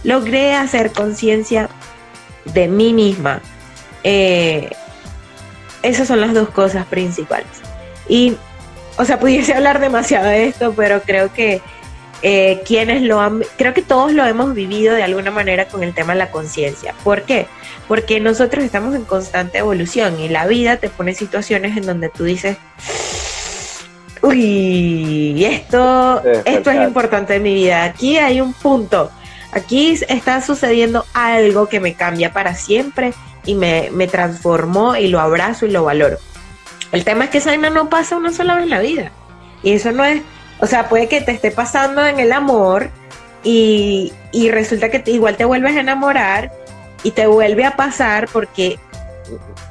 Logré 0.03 0.53
hacer 0.53 0.91
conciencia 0.91 1.67
de 2.45 2.67
mí 2.67 2.93
misma. 2.93 3.41
Eh, 4.03 4.69
esas 5.81 6.07
son 6.07 6.21
las 6.21 6.33
dos 6.35 6.49
cosas 6.49 6.85
principales. 6.85 7.47
Y 8.07 8.37
o 8.97 9.05
sea, 9.05 9.19
pudiese 9.19 9.53
hablar 9.53 9.79
demasiado 9.79 10.27
de 10.27 10.47
esto, 10.47 10.73
pero 10.75 11.01
creo 11.01 11.33
que 11.33 11.61
eh, 12.21 12.61
quienes 12.65 13.01
lo 13.01 13.19
han, 13.19 13.43
creo 13.57 13.73
que 13.73 13.81
todos 13.81 14.11
lo 14.13 14.25
hemos 14.25 14.53
vivido 14.53 14.95
de 14.95 15.03
alguna 15.03 15.31
manera 15.31 15.67
con 15.67 15.83
el 15.83 15.93
tema 15.93 16.13
de 16.13 16.19
la 16.19 16.31
conciencia. 16.31 16.95
¿Por 17.03 17.23
qué? 17.23 17.47
Porque 17.87 18.19
nosotros 18.19 18.63
estamos 18.63 18.95
en 18.95 19.03
constante 19.03 19.59
evolución 19.59 20.19
y 20.19 20.29
la 20.29 20.47
vida 20.47 20.77
te 20.77 20.89
pone 20.89 21.13
situaciones 21.13 21.77
en 21.77 21.85
donde 21.85 22.09
tú 22.09 22.23
dices, 22.23 22.57
uy, 24.21 25.45
esto, 25.45 26.23
esto 26.45 26.71
es 26.71 26.81
importante 26.81 27.35
en 27.35 27.43
mi 27.43 27.53
vida. 27.53 27.83
Aquí 27.83 28.17
hay 28.17 28.41
un 28.41 28.53
punto. 28.53 29.11
Aquí 29.51 29.97
está 30.07 30.41
sucediendo 30.41 31.05
algo 31.13 31.67
que 31.67 31.79
me 31.79 31.93
cambia 31.93 32.33
para 32.33 32.55
siempre 32.55 33.13
y 33.45 33.55
me, 33.55 33.89
me 33.91 34.07
transformó 34.07 34.95
y 34.95 35.09
lo 35.09 35.19
abrazo 35.19 35.65
y 35.65 35.71
lo 35.71 35.83
valoro. 35.83 36.17
El 36.91 37.03
tema 37.03 37.25
es 37.25 37.29
que 37.29 37.39
esa 37.39 37.55
no 37.57 37.89
pasa 37.89 38.15
una 38.15 38.31
sola 38.31 38.55
vez 38.55 38.63
en 38.65 38.69
la 38.69 38.79
vida. 38.79 39.11
Y 39.63 39.73
eso 39.73 39.91
no 39.91 40.03
es, 40.05 40.21
o 40.59 40.67
sea, 40.67 40.89
puede 40.89 41.07
que 41.07 41.21
te 41.21 41.31
esté 41.31 41.51
pasando 41.51 42.05
en 42.05 42.19
el 42.19 42.31
amor 42.31 42.89
y, 43.43 44.11
resulta 44.51 44.89
que 44.89 45.03
igual 45.11 45.37
te 45.37 45.45
vuelves 45.45 45.75
a 45.75 45.79
enamorar 45.79 46.51
y 47.03 47.11
te 47.11 47.27
vuelve 47.27 47.65
a 47.65 47.75
pasar 47.75 48.27
porque 48.31 48.79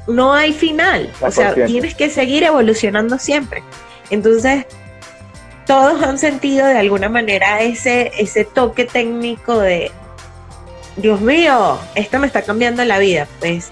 no 0.07 0.33
hay 0.33 0.53
final. 0.53 1.13
o 1.21 1.31
sea, 1.31 1.55
tienes 1.55 1.95
que 1.95 2.11
seguir 2.11 2.45
evolucionando 2.45 3.19
siempre. 3.19 3.63
Entonces, 4.11 4.67
todos 5.67 6.03
han 6.03 6.19
sentido 6.19 6.67
de 6.67 6.79
alguna 6.79 7.09
manera 7.09 7.61
ese, 7.63 8.13
ese 8.19 8.45
toque 8.45 8.85
técnico 8.85 9.59
de, 9.59 9.91
Dios 10.97 11.21
mío, 11.21 11.79
esto 11.95 12.19
me 12.19 12.27
está 12.27 12.43
cambiando 12.43 12.85
la 12.85 12.99
vida. 12.99 13.27
Pues 13.41 13.71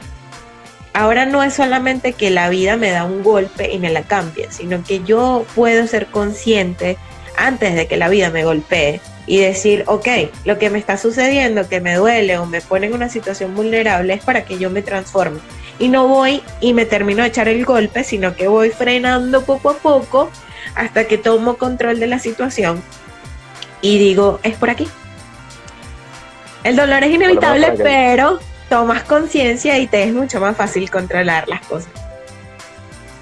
ahora 0.92 1.26
no 1.26 1.42
es 1.42 1.55
solamente 1.55 2.12
que 2.12 2.31
la 2.31 2.48
vida 2.48 2.76
me 2.76 2.90
da 2.90 3.05
un 3.05 3.22
golpe 3.22 3.72
y 3.72 3.78
me 3.78 3.90
la 3.90 4.02
cambia, 4.02 4.50
sino 4.50 4.83
que 4.85 5.02
yo 5.05 5.44
puedo 5.55 5.87
ser 5.87 6.07
consciente 6.07 6.96
antes 7.37 7.74
de 7.74 7.87
que 7.87 7.96
la 7.96 8.09
vida 8.09 8.31
me 8.31 8.44
golpee 8.44 9.00
y 9.26 9.38
decir, 9.38 9.85
ok, 9.87 10.09
lo 10.44 10.59
que 10.59 10.70
me 10.70 10.78
está 10.78 10.96
sucediendo, 10.96 11.68
que 11.68 11.81
me 11.81 11.94
duele 11.94 12.38
o 12.38 12.46
me 12.46 12.61
pone 12.61 12.87
en 12.87 12.94
una 12.94 13.09
situación 13.09 13.55
vulnerable 13.55 14.14
es 14.14 14.24
para 14.24 14.44
que 14.44 14.59
yo 14.59 14.68
me 14.70 14.83
transforme. 14.83 15.40
Y 15.78 15.88
no 15.88 16.07
voy 16.07 16.42
y 16.61 16.74
me 16.74 16.85
termino 16.85 17.22
de 17.22 17.28
echar 17.28 17.48
el 17.48 17.64
golpe, 17.64 18.05
sino 18.05 18.35
que 18.35 18.48
voy 18.48 18.70
frenando 18.70 19.42
poco 19.42 19.70
a 19.70 19.78
poco 19.78 20.31
hasta 20.74 21.07
que 21.07 21.18
tomo 21.18 21.57
control 21.57 21.98
de 22.00 22.07
la 22.07 22.18
situación 22.18 22.83
y 23.83 23.98
digo, 23.98 24.38
es 24.44 24.57
por 24.57 24.70
aquí. 24.70 24.88
El 26.64 26.76
dolor 26.76 27.02
es 27.02 27.11
inevitable, 27.11 27.74
pero 27.76 28.38
tomas 28.72 29.04
conciencia 29.04 29.78
y 29.78 29.87
te 29.87 30.02
es 30.02 30.14
mucho 30.14 30.40
más 30.40 30.56
fácil 30.56 30.90
controlar 30.90 31.46
las 31.46 31.61
cosas. 31.66 31.92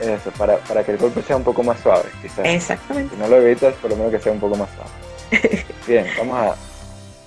Eso, 0.00 0.30
para, 0.38 0.58
para 0.58 0.84
que 0.84 0.92
el 0.92 0.98
golpe 0.98 1.22
sea 1.22 1.34
un 1.34 1.42
poco 1.42 1.64
más 1.64 1.80
suave, 1.80 2.04
quizás. 2.22 2.46
Exactamente. 2.46 3.16
Si 3.16 3.20
no 3.20 3.26
lo 3.26 3.38
evitas, 3.38 3.74
por 3.74 3.90
lo 3.90 3.96
menos 3.96 4.12
que 4.12 4.20
sea 4.20 4.30
un 4.30 4.38
poco 4.38 4.54
más 4.54 4.68
suave. 4.70 5.64
Bien, 5.88 6.06
vamos 6.16 6.56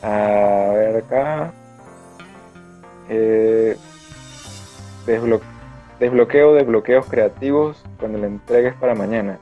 a, 0.02 0.68
a 0.70 0.72
ver 0.72 1.04
acá. 1.04 1.52
Eh, 3.10 3.76
desbloqueo, 6.00 6.54
desbloqueos 6.54 7.06
creativos 7.08 7.84
cuando 8.00 8.20
le 8.20 8.28
entregues 8.28 8.74
para 8.76 8.96
mañana. 8.96 9.38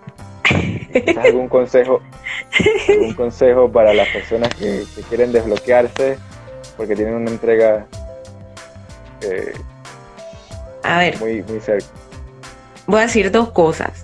algún 1.23 1.47
consejo 1.49 2.01
algún 2.89 3.13
consejo 3.15 3.71
para 3.71 3.93
las 3.93 4.07
personas 4.07 4.49
que, 4.55 4.85
que 4.95 5.01
quieren 5.03 5.31
desbloquearse 5.31 6.17
porque 6.75 6.95
tienen 6.95 7.13
una 7.13 7.29
entrega 7.29 7.85
a 10.83 10.97
ver. 10.99 11.19
Muy, 11.19 11.43
muy 11.43 11.59
cerca. 11.59 11.87
Voy 12.87 12.99
a 12.99 13.03
decir 13.03 13.31
dos 13.31 13.51
cosas. 13.51 14.03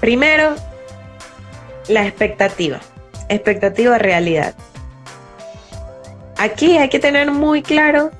Primero, 0.00 0.54
la 1.88 2.06
expectativa. 2.06 2.80
Expectativa 3.28 3.98
realidad. 3.98 4.54
Aquí 6.36 6.78
hay 6.78 6.88
que 6.88 6.98
tener 6.98 7.30
muy 7.30 7.62
claro, 7.62 8.10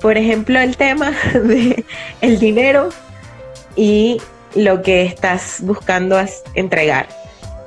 por 0.00 0.16
ejemplo, 0.18 0.58
el 0.58 0.76
tema 0.76 1.12
de 1.34 1.84
el 2.20 2.38
dinero 2.38 2.88
y 3.76 4.20
lo 4.54 4.82
que 4.82 5.02
estás 5.04 5.58
buscando 5.60 6.20
entregar. 6.54 7.08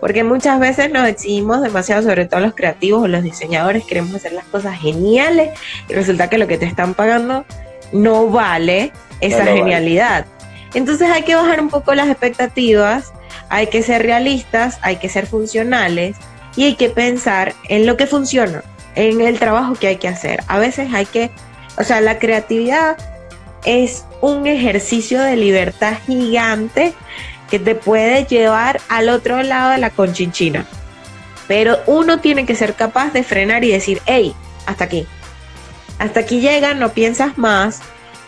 Porque 0.02 0.24
muchas 0.24 0.60
veces 0.60 0.92
nos 0.92 1.08
exigimos 1.08 1.62
demasiado, 1.62 2.02
sobre 2.02 2.26
todo 2.26 2.40
los 2.40 2.56
creativos 2.56 3.04
o 3.04 3.08
los 3.08 3.24
diseñadores, 3.24 3.86
queremos 3.86 4.16
hacer 4.16 4.34
las 4.34 4.46
cosas 4.46 4.78
geniales 4.80 5.58
y 5.88 5.94
resulta 5.94 6.30
que 6.30 6.40
lo 6.40 6.48
que 6.48 6.58
te 6.58 6.66
están 6.66 6.96
pagando 6.96 7.46
no 7.92 8.28
vale 8.28 8.92
esa 9.20 9.46
genialidad. 9.46 10.26
Entonces 10.74 11.10
hay 11.10 11.24
que 11.24 11.36
bajar 11.36 11.62
un 11.62 11.70
poco 11.70 11.94
las 11.94 12.10
expectativas, 12.10 13.14
hay 13.50 13.68
que 13.68 13.84
ser 13.84 14.04
realistas, 14.04 14.80
hay 14.82 14.98
que 14.98 15.10
ser 15.10 15.28
funcionales 15.28 16.16
y 16.56 16.66
hay 16.66 16.76
que 16.76 16.90
pensar 16.90 17.54
en 17.68 17.86
lo 17.86 17.98
que 17.98 18.08
funciona, 18.08 18.64
en 18.96 19.22
el 19.22 19.40
trabajo 19.40 19.74
que 19.76 19.88
hay 19.88 19.98
que 19.98 20.08
hacer. 20.08 20.44
A 20.48 20.60
veces 20.60 20.94
hay 20.94 21.06
que, 21.06 21.30
o 21.78 21.84
sea, 21.84 22.02
la 22.02 22.20
creatividad 22.20 22.98
es 23.66 24.06
un 24.22 24.48
ejercicio 24.48 25.22
de 25.22 25.36
libertad 25.36 25.98
gigante 26.06 26.94
que 27.50 27.60
te 27.60 27.76
puede 27.76 28.24
llevar 28.26 28.80
al 28.88 29.10
otro 29.10 29.44
lado 29.44 29.72
de 29.72 29.78
la 29.78 29.90
conchinchina. 29.90 30.66
Pero 31.48 31.80
uno 31.86 32.20
tiene 32.20 32.46
que 32.46 32.56
ser 32.56 32.76
capaz 32.76 33.12
de 33.12 33.24
frenar 33.24 33.66
y 33.66 33.72
decir, 33.72 34.02
hey, 34.06 34.34
hasta 34.66 34.86
aquí 34.86 35.06
hasta 36.02 36.22
aquí 36.22 36.42
llega, 36.42 36.74
no 36.74 36.90
piensas 36.94 37.38
más, 37.38 37.82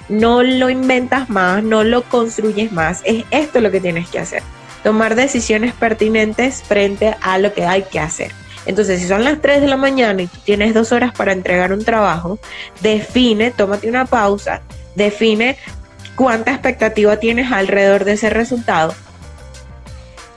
no 0.08 0.44
lo 0.44 0.70
inventas 0.70 1.28
más, 1.32 1.64
no 1.64 1.84
lo 1.84 2.04
construyes 2.04 2.72
más. 2.72 3.02
Es 3.04 3.26
esto 3.32 3.62
lo 3.62 3.72
que 3.72 3.82
tienes 3.82 4.08
que 4.10 4.20
hacer. 4.20 4.44
Tomar 4.84 5.16
decisiones 5.16 5.74
pertinentes 5.74 6.62
frente 6.62 7.16
a 7.20 7.40
lo 7.40 7.52
que 7.52 7.66
hay 7.66 7.82
que 7.82 8.00
hacer. 8.00 8.32
Entonces, 8.68 9.02
si 9.02 9.08
son 9.08 9.24
las 9.24 9.42
3 9.42 9.60
de 9.60 9.68
la 9.68 9.78
mañana 9.78 10.22
y 10.22 10.28
tú 10.28 10.38
tienes 10.46 10.76
dos 10.76 10.92
horas 10.92 11.14
para 11.14 11.32
entregar 11.32 11.74
un 11.74 11.84
trabajo, 11.84 12.38
define, 12.82 13.50
tómate 13.50 13.90
una 13.90 14.06
pausa, 14.06 14.62
define 14.94 15.58
cuánta 16.16 16.52
expectativa 16.52 17.18
tienes 17.18 17.52
alrededor 17.52 18.06
de 18.06 18.14
ese 18.14 18.30
resultado. 18.30 18.94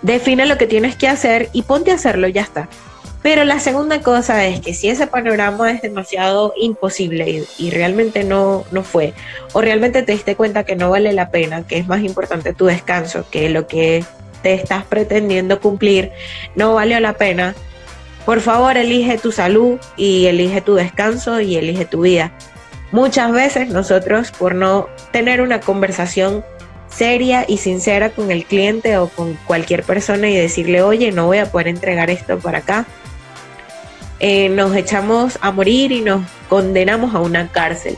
Define 0.00 0.46
lo 0.46 0.56
que 0.56 0.66
tienes 0.66 0.96
que 0.96 1.06
hacer 1.06 1.50
y 1.52 1.64
ponte 1.64 1.90
a 1.90 1.96
hacerlo, 1.96 2.28
ya 2.28 2.40
está. 2.40 2.70
Pero 3.26 3.44
la 3.44 3.58
segunda 3.58 4.02
cosa 4.02 4.46
es 4.46 4.60
que 4.60 4.72
si 4.72 4.88
ese 4.88 5.08
panorama 5.08 5.72
es 5.72 5.82
demasiado 5.82 6.54
imposible 6.56 7.44
y, 7.58 7.70
realmente 7.70 8.22
no, 8.22 8.64
no 8.70 8.84
fue, 8.84 9.14
o 9.52 9.60
realmente 9.60 10.04
te 10.04 10.12
diste 10.12 10.36
cuenta 10.36 10.62
que 10.62 10.76
no 10.76 10.90
vale 10.90 11.12
la 11.12 11.30
pena, 11.30 11.66
que 11.66 11.76
es 11.76 11.88
más 11.88 12.02
importante 12.02 12.54
tu 12.54 12.66
descanso 12.66 13.26
que 13.28 13.50
lo 13.50 13.66
que 13.66 14.04
te 14.42 14.54
estás 14.54 14.84
pretendiendo 14.84 15.60
cumplir, 15.60 16.12
no 16.54 16.74
valió 16.74 17.00
la 17.00 17.14
pena, 17.14 17.56
por 18.24 18.40
favor 18.40 18.76
elige 18.76 19.18
tu 19.18 19.32
salud 19.32 19.80
y 19.96 20.26
elige 20.26 20.60
tu 20.60 20.76
descanso 20.76 21.40
y 21.40 21.56
elige 21.56 21.84
tu 21.84 22.02
vida. 22.02 22.30
Muchas 22.92 23.32
veces 23.32 23.70
nosotros 23.70 24.30
por 24.30 24.54
no 24.54 24.86
tener 25.10 25.40
una 25.40 25.58
conversación 25.58 26.44
seria 26.88 27.44
y 27.48 27.56
sincera 27.56 28.10
con 28.10 28.30
el 28.30 28.44
cliente 28.44 28.98
o 28.98 29.08
con 29.08 29.34
cualquier 29.48 29.82
persona 29.82 30.30
y 30.30 30.36
decirle, 30.36 30.82
oye, 30.82 31.10
no 31.10 31.26
voy 31.26 31.38
a 31.38 31.50
poder 31.50 31.66
entregar 31.66 32.08
esto 32.08 32.38
para 32.38 32.58
acá, 32.58 32.86
eh, 34.20 34.48
nos 34.48 34.74
echamos 34.74 35.38
a 35.40 35.50
morir 35.50 35.92
y 35.92 36.00
nos 36.00 36.22
condenamos 36.48 37.14
a 37.14 37.20
una 37.20 37.48
cárcel. 37.48 37.96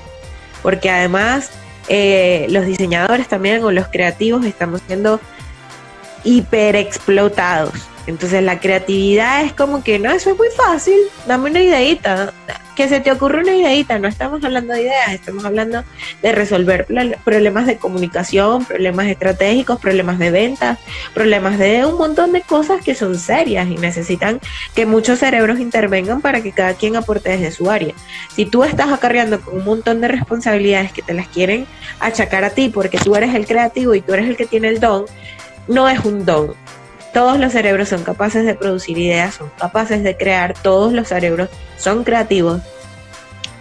Porque 0.63 0.91
además 0.91 1.51
eh, 1.89 2.47
los 2.51 2.67
diseñadores 2.67 3.29
también 3.29 3.63
o 3.65 3.71
los 3.71 3.89
creativos 3.89 4.45
estamos 4.45 4.83
siendo 4.87 5.21
hiper 6.25 6.77
explotados. 6.77 7.73
Entonces 8.09 8.43
la 8.43 8.59
creatividad 8.59 9.45
es 9.45 9.53
como 9.53 9.85
que 9.85 9.99
no, 9.99 10.11
eso 10.11 10.31
es 10.31 10.37
muy 10.39 10.49
fácil, 10.57 10.99
dame 11.27 11.51
una 11.51 11.61
ideita, 11.61 12.33
que 12.75 12.89
se 12.89 13.01
te 13.01 13.13
ocurre 13.13 13.43
una 13.43 13.55
ideita, 13.55 13.99
no 13.99 14.09
estamos 14.09 14.43
hablando 14.43 14.73
de 14.73 14.81
ideas, 14.85 15.13
estamos 15.13 15.45
hablando 15.45 15.85
de 16.23 16.33
resolver 16.33 16.87
problemas 17.23 17.67
de 17.67 17.77
comunicación, 17.77 18.65
problemas 18.65 19.09
estratégicos, 19.09 19.79
problemas 19.79 20.19
de 20.19 20.31
ventas, 20.31 20.79
problemas 21.13 21.59
de 21.59 21.85
un 21.85 21.99
montón 21.99 22.33
de 22.33 22.41
cosas 22.41 22.83
que 22.83 22.95
son 22.95 23.19
serias 23.19 23.69
y 23.69 23.75
necesitan 23.75 24.41
que 24.75 24.87
muchos 24.87 25.19
cerebros 25.19 25.61
intervengan 25.61 26.23
para 26.23 26.41
que 26.41 26.53
cada 26.53 26.73
quien 26.73 26.97
aporte 26.97 27.29
desde 27.29 27.51
su 27.51 27.71
área. 27.71 27.93
Si 28.35 28.47
tú 28.47 28.65
estás 28.65 28.91
acarreando 28.91 29.39
con 29.43 29.59
un 29.59 29.65
montón 29.67 30.01
de 30.01 30.09
responsabilidades 30.09 30.93
que 30.93 31.03
te 31.03 31.13
las 31.13 31.29
quieren 31.29 31.67
achacar 32.01 32.43
a 32.43 32.51
ti 32.51 32.71
porque 32.71 32.97
tú 32.97 33.15
eres 33.17 33.35
el 33.35 33.47
creativo 33.47 33.95
y 33.95 34.01
tú 34.01 34.15
eres 34.15 34.31
el 34.31 34.37
que 34.39 34.47
tiene 34.47 34.69
el 34.69 34.81
don, 34.81 35.05
no 35.67 35.91
es 35.91 36.03
un 36.07 36.25
don. 36.25 36.55
Todos 37.13 37.39
los 37.39 37.53
cerebros 37.53 37.89
son 37.89 38.05
capaces 38.05 38.45
de 38.45 38.55
producir 38.55 38.99
ideas, 38.99 39.35
son 39.35 39.51
capaces 39.59 40.03
de 40.03 40.17
crear, 40.17 40.55
todos 40.55 40.93
los 40.93 41.09
cerebros 41.09 41.49
son 41.77 42.05
creativos. 42.05 42.61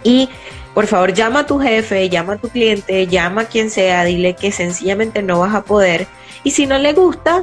Y 0.02 0.28
por 0.74 0.86
favor, 0.86 1.12
llama 1.12 1.40
a 1.40 1.46
tu 1.46 1.58
jefe, 1.58 2.08
llama 2.08 2.34
a 2.34 2.36
tu 2.36 2.48
cliente, 2.50 3.06
llama 3.06 3.42
a 3.42 3.44
quien 3.46 3.70
sea, 3.70 4.04
dile 4.04 4.34
que 4.34 4.52
sencillamente 4.52 5.22
no 5.22 5.40
vas 5.40 5.54
a 5.54 5.64
poder. 5.64 6.06
Y 6.44 6.52
si 6.52 6.66
no 6.66 6.78
le 6.78 6.92
gusta, 6.92 7.42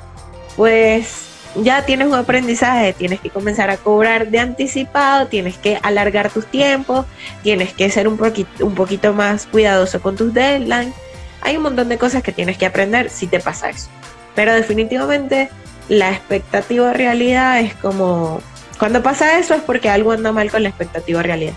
pues 0.56 1.26
ya 1.56 1.86
tienes 1.86 2.08
un 2.08 2.13
aprendizaje, 2.13 2.94
tienes 2.94 3.20
que 3.20 3.30
comenzar 3.30 3.70
a 3.70 3.78
cobrar 3.78 4.30
de 4.30 4.39
anticipado, 4.39 5.28
tienes 5.28 5.58
que 5.58 5.80
alargar 5.82 6.30
tus 6.30 6.46
tiempos, 6.46 7.06
tienes 7.44 7.74
que 7.74 7.89
ser 7.89 8.08
un 8.08 8.18
poquito, 8.18 9.13
más 9.13 9.48
cuidadoso 9.48 10.02
con 10.02 10.15
tus 10.15 10.34
deadlines. 10.34 10.94
Hay 11.41 11.58
un 11.58 11.63
montón 11.63 11.89
de 11.89 11.98
cosas 11.98 12.24
que 12.24 12.32
tienes 12.32 12.58
que 12.58 12.65
aprender 12.65 13.10
si 13.10 13.28
te 13.28 13.39
pasa 13.39 13.70
eso. 13.70 13.89
Pero 14.34 14.54
definitivamente 14.54 15.50
la 15.89 16.12
expectativa 16.12 16.93
realidad 16.93 17.60
es 17.60 17.76
como, 17.76 18.39
cuando 18.80 19.04
pasa 19.04 19.38
eso 19.38 19.54
es 19.54 19.62
porque 19.62 19.89
algo 19.89 20.12
anda 20.12 20.32
mal 20.32 20.50
con 20.50 20.63
la 20.63 20.69
expectativa 20.69 21.21
realidad. 21.21 21.54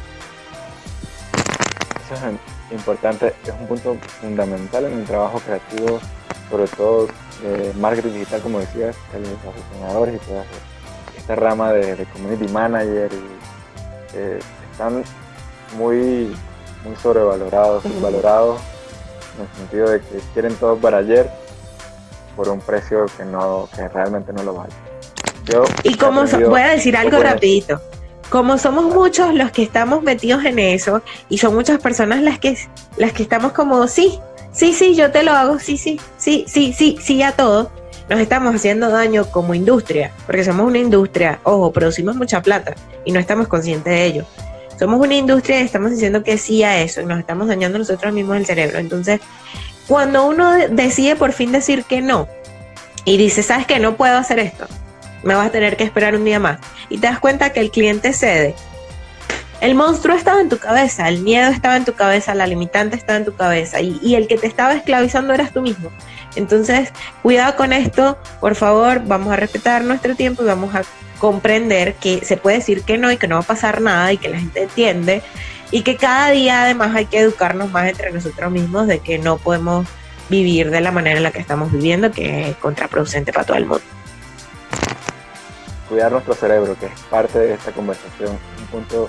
Eso 2.05 2.15
es 2.15 2.73
importante, 2.73 3.35
es 3.45 3.53
un 3.59 3.67
punto 3.67 3.97
fundamental 4.21 4.85
en 4.85 5.01
el 5.01 5.05
trabajo 5.05 5.41
creativo, 5.41 6.01
sobre 6.51 6.67
todo 6.69 7.09
de 7.43 7.73
marketing 7.75 8.13
digital, 8.13 8.41
como 8.41 8.59
decías, 8.61 8.97
los 9.13 9.55
diseñadores 9.55 10.17
y 10.17 10.19
toda 10.19 10.45
esta 11.17 11.35
rama 11.37 11.73
de, 11.73 12.07
community 12.13 12.49
manager 12.53 13.11
y, 13.13 14.17
eh, 14.17 14.39
están 14.73 15.05
muy, 15.77 16.35
muy 16.85 16.97
sobrevalorados, 17.03 17.83
subvalorados, 17.83 18.61
en 19.37 19.43
el 19.43 19.57
sentido 19.57 19.91
de 19.91 20.01
que 20.01 20.19
quieren 20.33 20.55
todo 20.57 20.77
para 20.77 20.99
ayer 20.99 21.31
por 22.39 22.49
un 22.51 22.61
precio 22.61 23.07
que 23.17 23.25
no 23.25 23.69
que 23.75 23.89
realmente 23.89 24.33
no 24.33 24.45
lo 24.45 24.55
vale. 24.55 24.73
Yo 25.45 25.65
y 25.83 25.97
como 25.97 26.25
voy 26.25 26.61
a 26.61 26.69
decir 26.69 26.97
algo 26.97 27.21
rapidito. 27.21 27.81
Como 28.31 28.59
somos 28.59 28.85
muchos 28.85 29.35
los 29.35 29.51
que 29.51 29.63
estamos 29.63 30.03
metidos 30.03 30.45
en 30.45 30.59
eso 30.59 31.03
y 31.29 31.39
son 31.39 31.55
muchas 31.55 31.81
personas 31.81 32.23
las 32.23 32.39
que 32.39 32.57
las 32.97 33.13
que 33.13 33.25
estamos 33.25 33.53
como 33.53 33.89
sí, 33.89 34.21
sí, 34.53 34.73
sí, 34.73 34.95
yo 34.95 35.11
te 35.11 35.25
lo 35.25 35.33
hago, 35.33 35.59
sí, 35.59 35.79
sí, 35.79 35.99
sí, 36.17 36.45
sí, 36.47 36.73
sí, 36.73 36.97
sí 37.03 37.23
a 37.23 37.33
todo. 37.33 37.73
Nos 38.09 38.21
estamos 38.21 38.55
haciendo 38.55 38.89
daño 38.91 39.27
como 39.31 39.55
industria, 39.55 40.13
porque 40.25 40.45
somos 40.45 40.67
una 40.67 40.79
industria, 40.79 41.41
ojo, 41.43 41.73
producimos 41.73 42.17
mucha 42.17 42.41
plata 42.41 42.75
y 43.05 43.11
no 43.11 43.19
estamos 43.19 43.49
conscientes 43.49 43.93
de 43.93 44.05
ello. 44.05 44.27
Somos 44.79 45.01
una 45.01 45.15
industria 45.15 45.61
y 45.61 45.65
estamos 45.65 45.91
diciendo 45.91 46.23
que 46.23 46.39
sí 46.39 46.63
a 46.63 46.81
eso 46.81 47.01
y 47.01 47.07
nos 47.07 47.19
estamos 47.19 47.49
dañando 47.49 47.79
nosotros 47.79 48.13
mismos 48.13 48.37
el 48.37 48.47
cerebro. 48.47 48.79
Entonces, 48.79 49.21
cuando 49.89 50.27
uno 50.27 50.53
decide 50.69 51.17
por 51.17 51.33
fin 51.33 51.51
decir 51.51 51.85
que 51.85 52.03
no 52.03 52.29
y 53.05 53.17
dice, 53.17 53.43
sabes 53.43 53.67
que 53.67 53.79
no 53.79 53.97
puedo 53.97 54.19
hacer 54.19 54.39
esto, 54.39 54.67
me 55.23 55.35
vas 55.35 55.47
a 55.47 55.51
tener 55.51 55.77
que 55.77 55.85
esperar 55.85 56.15
un 56.15 56.25
día 56.25 56.39
más. 56.39 56.59
Y 56.91 56.99
te 56.99 57.07
das 57.07 57.19
cuenta 57.19 57.53
que 57.53 57.61
el 57.61 57.71
cliente 57.71 58.13
cede, 58.13 58.55
el 59.61 59.75
monstruo 59.75 60.15
estaba 60.15 60.41
en 60.41 60.51
tu 60.51 60.59
cabeza, 60.59 61.09
el 61.09 61.21
miedo 61.23 61.51
estaba 61.51 61.77
en 61.77 61.87
tu 61.87 61.95
cabeza, 61.95 62.35
la 62.35 62.47
limitante 62.47 62.97
estaba 62.97 63.19
en 63.19 63.25
tu 63.25 63.35
cabeza 63.35 63.81
y, 63.81 63.99
y, 64.03 64.15
el 64.15 64.29
que 64.29 64.37
te 64.37 64.47
estaba 64.47 64.75
esclavizando 64.75 65.33
eras 65.33 65.53
tú 65.53 65.63
mismo. 65.63 65.91
Entonces, 66.37 66.93
cuidado 67.23 67.57
con 67.57 67.73
esto, 67.73 68.19
por 68.41 68.55
favor, 68.55 69.03
vamos 69.07 69.33
a 69.33 69.37
respetar 69.37 69.83
nuestro 69.85 70.15
tiempo 70.15 70.43
y 70.43 70.47
vamos 70.47 70.75
a 70.75 70.83
comprender 71.19 71.95
que 71.95 72.25
se 72.25 72.37
puede 72.37 72.59
decir 72.59 72.83
que 72.83 72.99
no 72.99 73.11
y 73.11 73.17
que 73.17 73.27
no 73.27 73.37
va 73.37 73.41
a 73.41 73.45
pasar 73.45 73.81
nada 73.81 74.13
y 74.13 74.19
que 74.19 74.29
la 74.29 74.39
gente 74.39 74.63
entiende 74.63 75.23
y 75.71 75.83
que 75.83 75.97
cada 75.97 76.31
día 76.31 76.63
además 76.63 76.95
hay 76.95 77.07
que 77.07 77.21
educarnos 77.21 77.71
más 77.71 77.89
entre 77.89 78.13
nosotros 78.13 78.51
mismos 78.51 78.87
de 78.87 79.01
que 79.01 79.19
no 79.19 79.37
podemos 79.37 79.87
vivir 80.29 80.71
de 80.71 80.81
la 80.81 80.93
manera 80.93 81.17
en 81.17 81.23
la 81.23 81.31
que 81.31 81.41
estamos 81.41 81.73
viviendo, 81.73 82.11
que 82.11 82.51
es 82.51 82.57
contraproducente 82.57 83.33
para 83.33 83.47
todo 83.47 83.57
el 83.57 83.67
mundo. 83.67 83.85
Cuidar 85.89 86.13
nuestro 86.13 86.35
cerebro, 86.35 86.77
que 86.79 86.87
es 86.87 87.01
parte 87.11 87.39
de 87.39 87.55
esta 87.55 87.73
conversación, 87.73 88.39
un 88.61 88.67
punto 88.67 89.09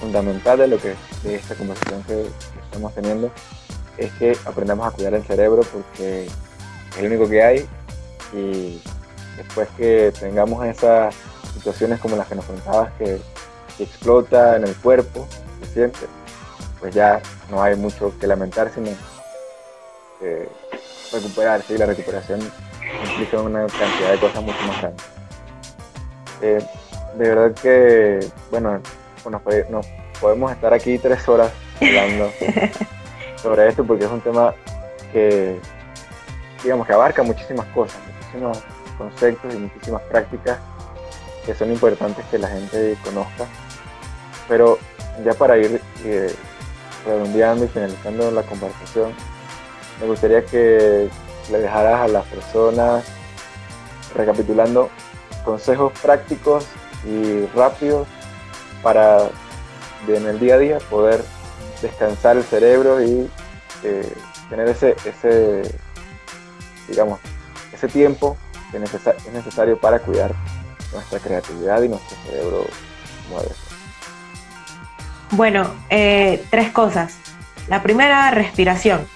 fundamental 0.00 0.58
de 0.58 0.68
lo 0.68 0.78
que 0.78 0.94
de 1.22 1.36
esta 1.36 1.54
conversación 1.54 2.02
que, 2.04 2.26
estamos 2.62 2.94
teniendo, 2.94 3.30
es 3.96 4.12
que 4.12 4.36
aprendamos 4.44 4.86
a 4.86 4.90
cuidar 4.90 5.14
el 5.14 5.24
cerebro 5.24 5.62
porque 5.72 6.26
es 6.26 6.98
el 6.98 7.06
único 7.06 7.28
que 7.28 7.42
hay 7.42 7.66
y 8.34 8.82
después 9.36 9.68
que 9.76 10.12
tengamos 10.18 10.66
esas 10.66 11.14
situaciones 11.54 12.00
como 12.00 12.16
las 12.16 12.26
que 12.26 12.34
nos 12.34 12.44
contabas 12.44 12.92
que, 12.98 13.18
que 13.78 13.84
explota 13.84 14.56
en 14.56 14.64
el 14.64 14.74
cuerpo, 14.74 15.26
pues 16.80 16.94
ya 16.94 17.20
no 17.50 17.62
hay 17.62 17.76
mucho 17.76 18.12
que 18.18 18.26
lamentar, 18.26 18.70
sino 18.74 18.90
recuperarse 21.12 21.74
y 21.74 21.78
la 21.78 21.86
recuperación 21.86 22.40
implica 23.10 23.40
una 23.40 23.66
cantidad 23.66 24.12
de 24.12 24.18
cosas 24.18 24.42
mucho 24.42 24.62
más 24.66 24.80
grandes. 24.80 25.06
Eh, 26.42 26.66
de 27.16 27.28
verdad 27.28 27.54
que, 27.60 28.26
bueno, 28.50 28.80
nos, 29.30 29.42
podemos 30.20 30.52
estar 30.52 30.72
aquí 30.72 30.98
tres 30.98 31.26
horas 31.28 31.50
hablando 31.80 32.30
sobre 33.42 33.68
esto 33.68 33.84
porque 33.84 34.04
es 34.04 34.10
un 34.10 34.20
tema 34.20 34.54
que, 35.12 35.58
digamos, 36.62 36.86
que 36.86 36.92
abarca 36.92 37.22
muchísimas 37.22 37.66
cosas, 37.68 37.98
muchísimos 38.18 38.62
conceptos 38.98 39.54
y 39.54 39.58
muchísimas 39.58 40.02
prácticas 40.02 40.58
que 41.44 41.54
son 41.54 41.70
importantes 41.70 42.24
que 42.30 42.38
la 42.38 42.48
gente 42.48 42.96
conozca. 43.04 43.46
Pero 44.48 44.78
ya 45.24 45.34
para 45.34 45.58
ir 45.58 45.80
eh, 46.04 46.34
redondeando 47.04 47.64
y 47.64 47.68
finalizando 47.68 48.30
la 48.30 48.42
conversación, 48.42 49.12
me 50.00 50.06
gustaría 50.06 50.44
que 50.44 51.08
le 51.50 51.58
dejaras 51.58 52.00
a 52.00 52.08
las 52.08 52.24
personas, 52.26 53.04
recapitulando, 54.14 54.90
consejos 55.44 55.92
prácticos 56.00 56.66
y 57.04 57.46
rápidos 57.54 58.06
para 58.82 59.30
en 60.14 60.26
el 60.26 60.38
día 60.38 60.54
a 60.54 60.58
día 60.58 60.78
poder 60.90 61.20
descansar 61.82 62.36
el 62.36 62.44
cerebro 62.44 63.02
y 63.02 63.28
eh, 63.82 64.12
tener 64.48 64.68
ese, 64.68 64.94
ese, 65.04 65.62
digamos, 66.88 67.18
ese 67.72 67.88
tiempo 67.88 68.36
que 68.70 68.78
es 68.78 69.32
necesario 69.32 69.78
para 69.78 69.98
cuidar 69.98 70.32
nuestra 70.92 71.18
creatividad 71.18 71.82
y 71.82 71.88
nuestro 71.88 72.16
cerebro 72.24 72.64
mueve. 73.30 73.65
Bueno, 75.32 75.66
eh, 75.90 76.44
tres 76.50 76.70
cosas. 76.70 77.18
La 77.68 77.82
primera, 77.82 78.30
respiración. 78.30 79.06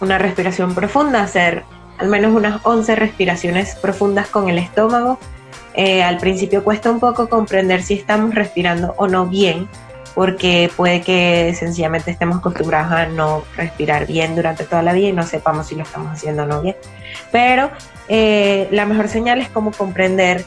Una 0.00 0.18
respiración 0.18 0.74
profunda, 0.74 1.22
hacer 1.22 1.64
al 1.98 2.08
menos 2.08 2.34
unas 2.34 2.60
11 2.64 2.96
respiraciones 2.96 3.76
profundas 3.76 4.28
con 4.28 4.48
el 4.48 4.58
estómago. 4.58 5.18
Eh, 5.74 6.02
al 6.02 6.18
principio 6.18 6.64
cuesta 6.64 6.90
un 6.90 7.00
poco 7.00 7.28
comprender 7.28 7.82
si 7.82 7.94
estamos 7.94 8.34
respirando 8.34 8.94
o 8.98 9.08
no 9.08 9.26
bien, 9.26 9.68
porque 10.14 10.70
puede 10.74 11.02
que 11.02 11.54
sencillamente 11.58 12.10
estemos 12.10 12.38
acostumbrados 12.38 12.92
a 12.92 13.06
no 13.06 13.44
respirar 13.56 14.06
bien 14.06 14.34
durante 14.34 14.64
toda 14.64 14.82
la 14.82 14.92
vida 14.92 15.08
y 15.08 15.12
no 15.12 15.22
sepamos 15.24 15.66
si 15.66 15.74
lo 15.74 15.82
estamos 15.82 16.12
haciendo 16.12 16.44
o 16.44 16.46
no 16.46 16.62
bien. 16.62 16.76
Pero 17.32 17.70
eh, 18.08 18.68
la 18.70 18.86
mejor 18.86 19.08
señal 19.08 19.40
es 19.40 19.48
como 19.48 19.72
comprender 19.72 20.44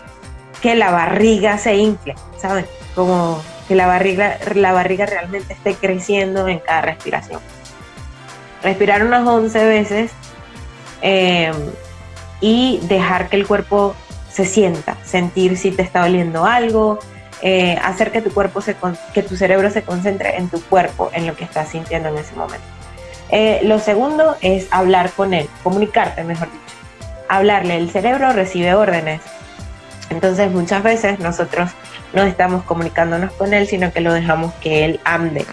que 0.62 0.76
la 0.76 0.92
barriga 0.92 1.58
se 1.58 1.76
infle, 1.76 2.16
¿saben? 2.38 2.66
Como 2.96 3.42
que 3.70 3.76
la 3.76 3.86
barriga, 3.86 4.40
la 4.56 4.74
barriga 4.74 5.06
realmente 5.06 5.54
esté 5.54 5.76
creciendo 5.76 6.48
en 6.48 6.58
cada 6.58 6.82
respiración. 6.82 7.40
Respirar 8.64 9.06
unas 9.06 9.26
11 9.26 9.64
veces 9.64 10.12
eh, 11.04 11.52
y 12.42 12.80
dejar 12.84 13.30
que 13.30 13.36
el 13.36 13.46
cuerpo 13.46 13.96
se 14.32 14.46
sienta, 14.46 14.98
sentir 15.06 15.56
si 15.56 15.70
te 15.70 15.84
está 15.84 16.02
doliendo 16.02 16.46
algo, 16.46 16.98
eh, 17.44 17.78
hacer 17.84 18.12
que 18.12 18.22
tu 18.22 18.32
cuerpo 18.32 18.60
se 18.60 18.76
que 19.14 19.22
tu 19.22 19.38
cerebro 19.38 19.70
se 19.70 19.84
concentre 19.84 20.38
en 20.38 20.50
tu 20.50 20.60
cuerpo, 20.64 21.12
en 21.14 21.28
lo 21.28 21.36
que 21.36 21.44
estás 21.44 21.70
sintiendo 21.70 22.10
en 22.10 22.18
ese 22.18 22.36
momento. 22.36 22.66
Eh, 23.30 23.60
lo 23.64 23.78
segundo 23.78 24.36
es 24.42 24.68
hablar 24.72 25.12
con 25.12 25.36
él, 25.36 25.48
comunicarte, 25.62 26.24
mejor 26.24 26.48
dicho. 26.52 26.64
Hablarle, 27.28 27.78
el 27.78 27.92
cerebro 27.92 28.34
recibe 28.34 28.74
órdenes. 28.74 29.22
Entonces 30.10 30.50
muchas 30.50 30.82
veces 30.82 31.20
nosotros 31.20 31.70
no 32.14 32.24
estamos 32.24 32.64
comunicándonos 32.64 33.32
con 33.34 33.54
él, 33.54 33.68
sino 33.68 33.92
que 33.92 34.02
lo 34.02 34.14
dejamos 34.14 34.54
que 34.56 34.86
él 34.86 35.00
ande. 35.04 35.46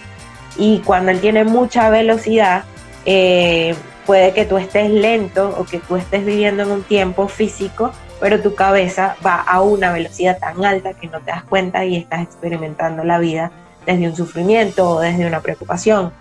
Y 0.57 0.81
cuando 0.81 1.11
él 1.11 1.21
tiene 1.21 1.45
mucha 1.45 1.91
velocidad, 1.91 2.65
eh, 3.05 3.75
puede 4.07 4.33
que 4.33 4.45
tú 4.45 4.57
estés 4.57 4.91
lento 4.91 5.55
o 5.59 5.65
que 5.65 5.79
tú 5.79 5.97
estés 5.97 6.25
viviendo 6.25 6.63
en 6.63 6.71
un 6.71 6.83
tiempo 6.83 7.29
físico, 7.29 7.93
pero 8.21 8.41
tu 8.41 8.55
cabeza 8.55 9.17
va 9.25 9.37
a 9.37 9.61
una 9.61 9.93
velocidad 9.93 10.39
tan 10.39 10.65
alta 10.65 10.95
que 10.95 11.09
no 11.09 11.21
te 11.21 11.33
das 11.33 11.45
cuenta 11.45 11.85
y 11.85 11.97
estás 11.97 12.23
experimentando 12.23 13.05
la 13.05 13.19
vida 13.19 13.51
desde 13.85 14.09
un 14.09 14.17
sufrimiento 14.17 14.89
o 14.89 15.01
desde 15.01 15.27
una 15.27 15.41
preocupación. 15.41 16.13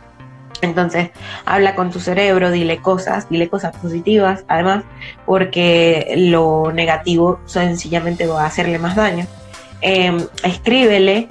Entonces, 0.62 1.12
habla 1.46 1.76
con 1.76 1.92
tu 1.92 2.00
cerebro, 2.00 2.52
dile 2.52 2.82
cosas, 2.82 3.30
dile 3.30 3.50
cosas 3.50 3.76
positivas, 3.78 4.46
además, 4.48 4.84
porque 5.26 6.14
lo 6.18 6.72
negativo 6.74 7.40
sencillamente 7.46 8.26
va 8.26 8.44
a 8.44 8.48
hacerle 8.48 8.80
más 8.80 8.96
daño. 8.96 9.26
Em, 9.82 10.26
escríbele, 10.44 11.28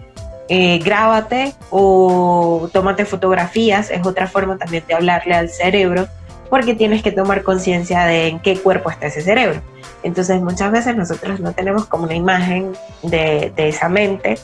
eh, 0.48 0.78
grábate 0.78 1.54
o 1.70 2.68
tómate 2.72 3.04
fotografías, 3.04 3.90
es 3.90 4.06
otra 4.06 4.26
forma 4.26 4.58
también 4.58 4.84
de 4.86 4.94
hablarle 4.94 5.34
al 5.34 5.48
cerebro, 5.48 6.06
porque 6.50 6.74
tienes 6.74 7.02
que 7.02 7.10
tomar 7.10 7.42
conciencia 7.42 8.04
de 8.04 8.28
en 8.28 8.40
qué 8.40 8.56
cuerpo 8.56 8.90
está 8.90 9.06
ese 9.06 9.22
cerebro. 9.22 9.60
Entonces 10.02 10.42
muchas 10.42 10.70
veces 10.70 10.96
nosotros 10.96 11.40
no 11.40 11.52
tenemos 11.52 11.86
como 11.86 12.04
una 12.04 12.14
imagen 12.14 12.72
de, 13.02 13.52
de 13.56 13.68
esa 13.68 13.88
mente 13.88 14.36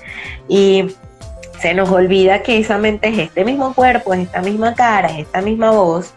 y 0.48 0.96
se 1.60 1.74
nos 1.74 1.90
olvida 1.90 2.42
que 2.42 2.58
esa 2.58 2.78
mente 2.78 3.08
es 3.08 3.18
este 3.18 3.44
mismo 3.44 3.74
cuerpo, 3.74 4.14
es 4.14 4.20
esta 4.20 4.40
misma 4.40 4.74
cara, 4.74 5.08
es 5.08 5.18
esta 5.18 5.42
misma 5.42 5.70
voz 5.70 6.14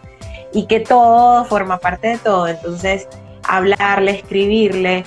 y 0.54 0.66
que 0.66 0.80
todo 0.80 1.44
forma 1.44 1.78
parte 1.78 2.08
de 2.08 2.18
todo. 2.18 2.48
Entonces, 2.48 3.06
hablarle, 3.42 4.12
escribirle, 4.12 5.04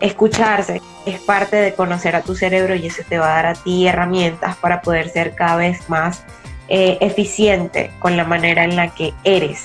escucharse 0.00 0.80
es 1.06 1.20
parte 1.20 1.56
de 1.56 1.74
conocer 1.74 2.16
a 2.16 2.22
tu 2.22 2.34
cerebro 2.34 2.74
y 2.74 2.86
eso 2.86 3.02
te 3.08 3.18
va 3.18 3.26
a 3.26 3.34
dar 3.34 3.46
a 3.46 3.54
ti 3.54 3.86
herramientas 3.86 4.56
para 4.56 4.80
poder 4.82 5.08
ser 5.08 5.34
cada 5.34 5.56
vez 5.56 5.88
más 5.88 6.24
eh, 6.68 6.98
eficiente 7.00 7.90
con 7.98 8.16
la 8.16 8.24
manera 8.24 8.64
en 8.64 8.76
la 8.76 8.88
que 8.94 9.12
eres 9.24 9.64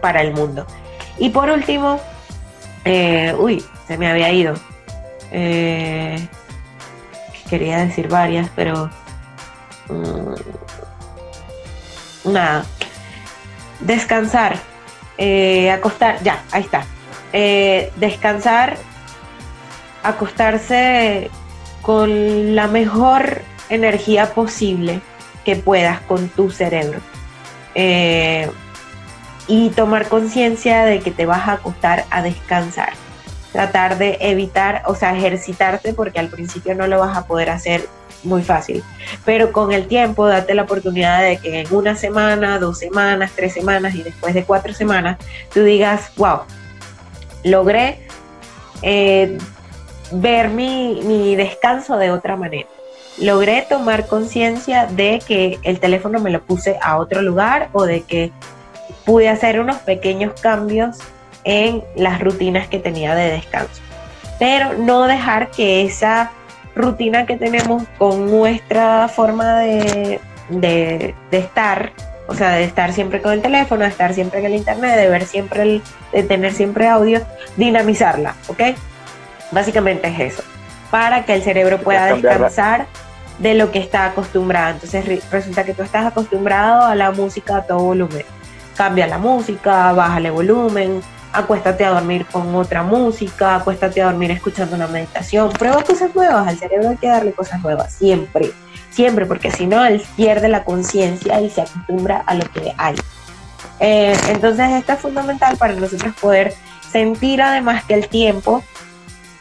para 0.00 0.20
el 0.20 0.34
mundo. 0.34 0.66
Y 1.18 1.30
por 1.30 1.48
último, 1.48 1.98
eh, 2.84 3.34
uy, 3.38 3.64
se 3.86 3.96
me 3.96 4.08
había 4.08 4.30
ido. 4.30 4.54
Eh, 5.32 6.28
quería 7.48 7.78
decir 7.78 8.08
varias, 8.08 8.48
pero 8.54 8.90
Mm, 9.88 10.34
nada. 12.32 12.64
Descansar. 13.78 14.56
Acostar. 15.72 16.20
Ya, 16.24 16.42
ahí 16.50 16.62
está. 16.62 16.84
Descansar. 17.96 18.76
Acostarse 20.06 21.30
con 21.82 22.54
la 22.54 22.66
mejor 22.68 23.42
energía 23.68 24.34
posible 24.34 25.00
que 25.44 25.56
puedas 25.56 26.00
con 26.00 26.28
tu 26.28 26.50
cerebro. 26.50 27.00
Eh, 27.74 28.50
y 29.48 29.70
tomar 29.70 30.08
conciencia 30.08 30.84
de 30.84 31.00
que 31.00 31.10
te 31.10 31.26
vas 31.26 31.48
a 31.48 31.52
acostar 31.52 32.04
a 32.10 32.22
descansar. 32.22 32.92
Tratar 33.52 33.98
de 33.98 34.18
evitar, 34.20 34.82
o 34.86 34.94
sea, 34.94 35.16
ejercitarte 35.16 35.92
porque 35.92 36.18
al 36.18 36.28
principio 36.28 36.74
no 36.74 36.86
lo 36.86 36.98
vas 36.98 37.16
a 37.16 37.26
poder 37.26 37.50
hacer 37.50 37.88
muy 38.24 38.42
fácil. 38.42 38.82
Pero 39.24 39.52
con 39.52 39.72
el 39.72 39.86
tiempo, 39.86 40.26
date 40.26 40.54
la 40.54 40.62
oportunidad 40.62 41.22
de 41.22 41.38
que 41.38 41.60
en 41.60 41.74
una 41.74 41.94
semana, 41.94 42.58
dos 42.58 42.78
semanas, 42.78 43.32
tres 43.34 43.54
semanas 43.54 43.94
y 43.94 44.02
después 44.02 44.34
de 44.34 44.44
cuatro 44.44 44.74
semanas, 44.74 45.18
tú 45.54 45.62
digas, 45.62 46.10
wow, 46.16 46.40
logré 47.44 48.00
eh, 48.82 49.38
ver 50.12 50.48
mi, 50.48 51.00
mi 51.04 51.36
descanso 51.36 51.96
de 51.96 52.10
otra 52.10 52.36
manera. 52.36 52.68
Logré 53.18 53.62
tomar 53.62 54.06
conciencia 54.06 54.86
de 54.86 55.22
que 55.26 55.58
el 55.62 55.80
teléfono 55.80 56.20
me 56.20 56.30
lo 56.30 56.42
puse 56.42 56.76
a 56.82 56.98
otro 56.98 57.22
lugar 57.22 57.70
o 57.72 57.84
de 57.84 58.02
que 58.02 58.30
pude 59.04 59.28
hacer 59.28 59.60
unos 59.60 59.76
pequeños 59.76 60.38
cambios 60.40 60.98
en 61.44 61.82
las 61.94 62.20
rutinas 62.20 62.68
que 62.68 62.78
tenía 62.78 63.14
de 63.14 63.30
descanso. 63.30 63.80
Pero 64.38 64.74
no 64.74 65.04
dejar 65.04 65.50
que 65.50 65.84
esa 65.84 66.32
rutina 66.74 67.24
que 67.24 67.36
tenemos 67.36 67.84
con 67.98 68.30
nuestra 68.30 69.08
forma 69.08 69.60
de, 69.60 70.20
estar, 71.30 71.92
o 72.28 72.34
sea, 72.34 72.50
de 72.50 72.64
estar 72.64 72.92
siempre 72.92 73.22
con 73.22 73.32
el 73.32 73.40
teléfono, 73.40 73.84
de 73.84 73.88
estar 73.88 74.12
siempre 74.12 74.40
en 74.40 74.46
el 74.46 74.54
internet, 74.54 74.96
de 74.96 75.08
ver 75.08 75.24
siempre, 75.24 75.62
el, 75.62 75.82
de 76.12 76.22
tener 76.24 76.52
siempre 76.52 76.86
audio, 76.86 77.22
dinamizarla, 77.56 78.34
¿ok? 78.48 78.60
Básicamente 79.50 80.08
es 80.08 80.34
eso, 80.34 80.42
para 80.90 81.24
que 81.24 81.34
el 81.34 81.42
cerebro 81.42 81.78
pueda 81.78 82.06
descansar 82.06 82.86
de 83.38 83.54
lo 83.54 83.70
que 83.70 83.78
está 83.78 84.06
acostumbrado. 84.06 84.74
Entonces 84.74 85.30
resulta 85.30 85.64
que 85.64 85.74
tú 85.74 85.82
estás 85.82 86.06
acostumbrado 86.06 86.86
a 86.86 86.94
la 86.94 87.10
música 87.10 87.58
a 87.58 87.62
todo 87.62 87.78
volumen. 87.78 88.24
Cambia 88.76 89.06
la 89.06 89.18
música, 89.18 89.92
bájale 89.92 90.30
volumen, 90.30 91.00
acuéstate 91.32 91.84
a 91.84 91.90
dormir 91.90 92.26
con 92.26 92.54
otra 92.54 92.82
música, 92.82 93.56
acuéstate 93.56 94.02
a 94.02 94.06
dormir 94.06 94.30
escuchando 94.30 94.76
una 94.76 94.86
meditación, 94.86 95.50
prueba 95.52 95.82
cosas 95.82 96.14
nuevas, 96.14 96.46
al 96.46 96.58
cerebro 96.58 96.90
hay 96.90 96.96
que 96.96 97.08
darle 97.08 97.32
cosas 97.32 97.60
nuevas, 97.62 97.92
siempre, 97.92 98.52
siempre, 98.90 99.26
porque 99.26 99.50
si 99.50 99.66
no, 99.66 99.84
él 99.84 100.02
pierde 100.16 100.48
la 100.48 100.64
conciencia 100.64 101.40
y 101.40 101.50
se 101.50 101.62
acostumbra 101.62 102.22
a 102.26 102.34
lo 102.34 102.44
que 102.50 102.72
hay. 102.76 102.96
Eh, 103.80 104.16
entonces, 104.28 104.70
esto 104.70 104.92
es 104.92 104.98
fundamental 104.98 105.56
para 105.56 105.74
nosotros 105.74 106.14
poder 106.20 106.54
sentir 106.90 107.42
además 107.42 107.84
que 107.84 107.94
el 107.94 108.08
tiempo 108.08 108.62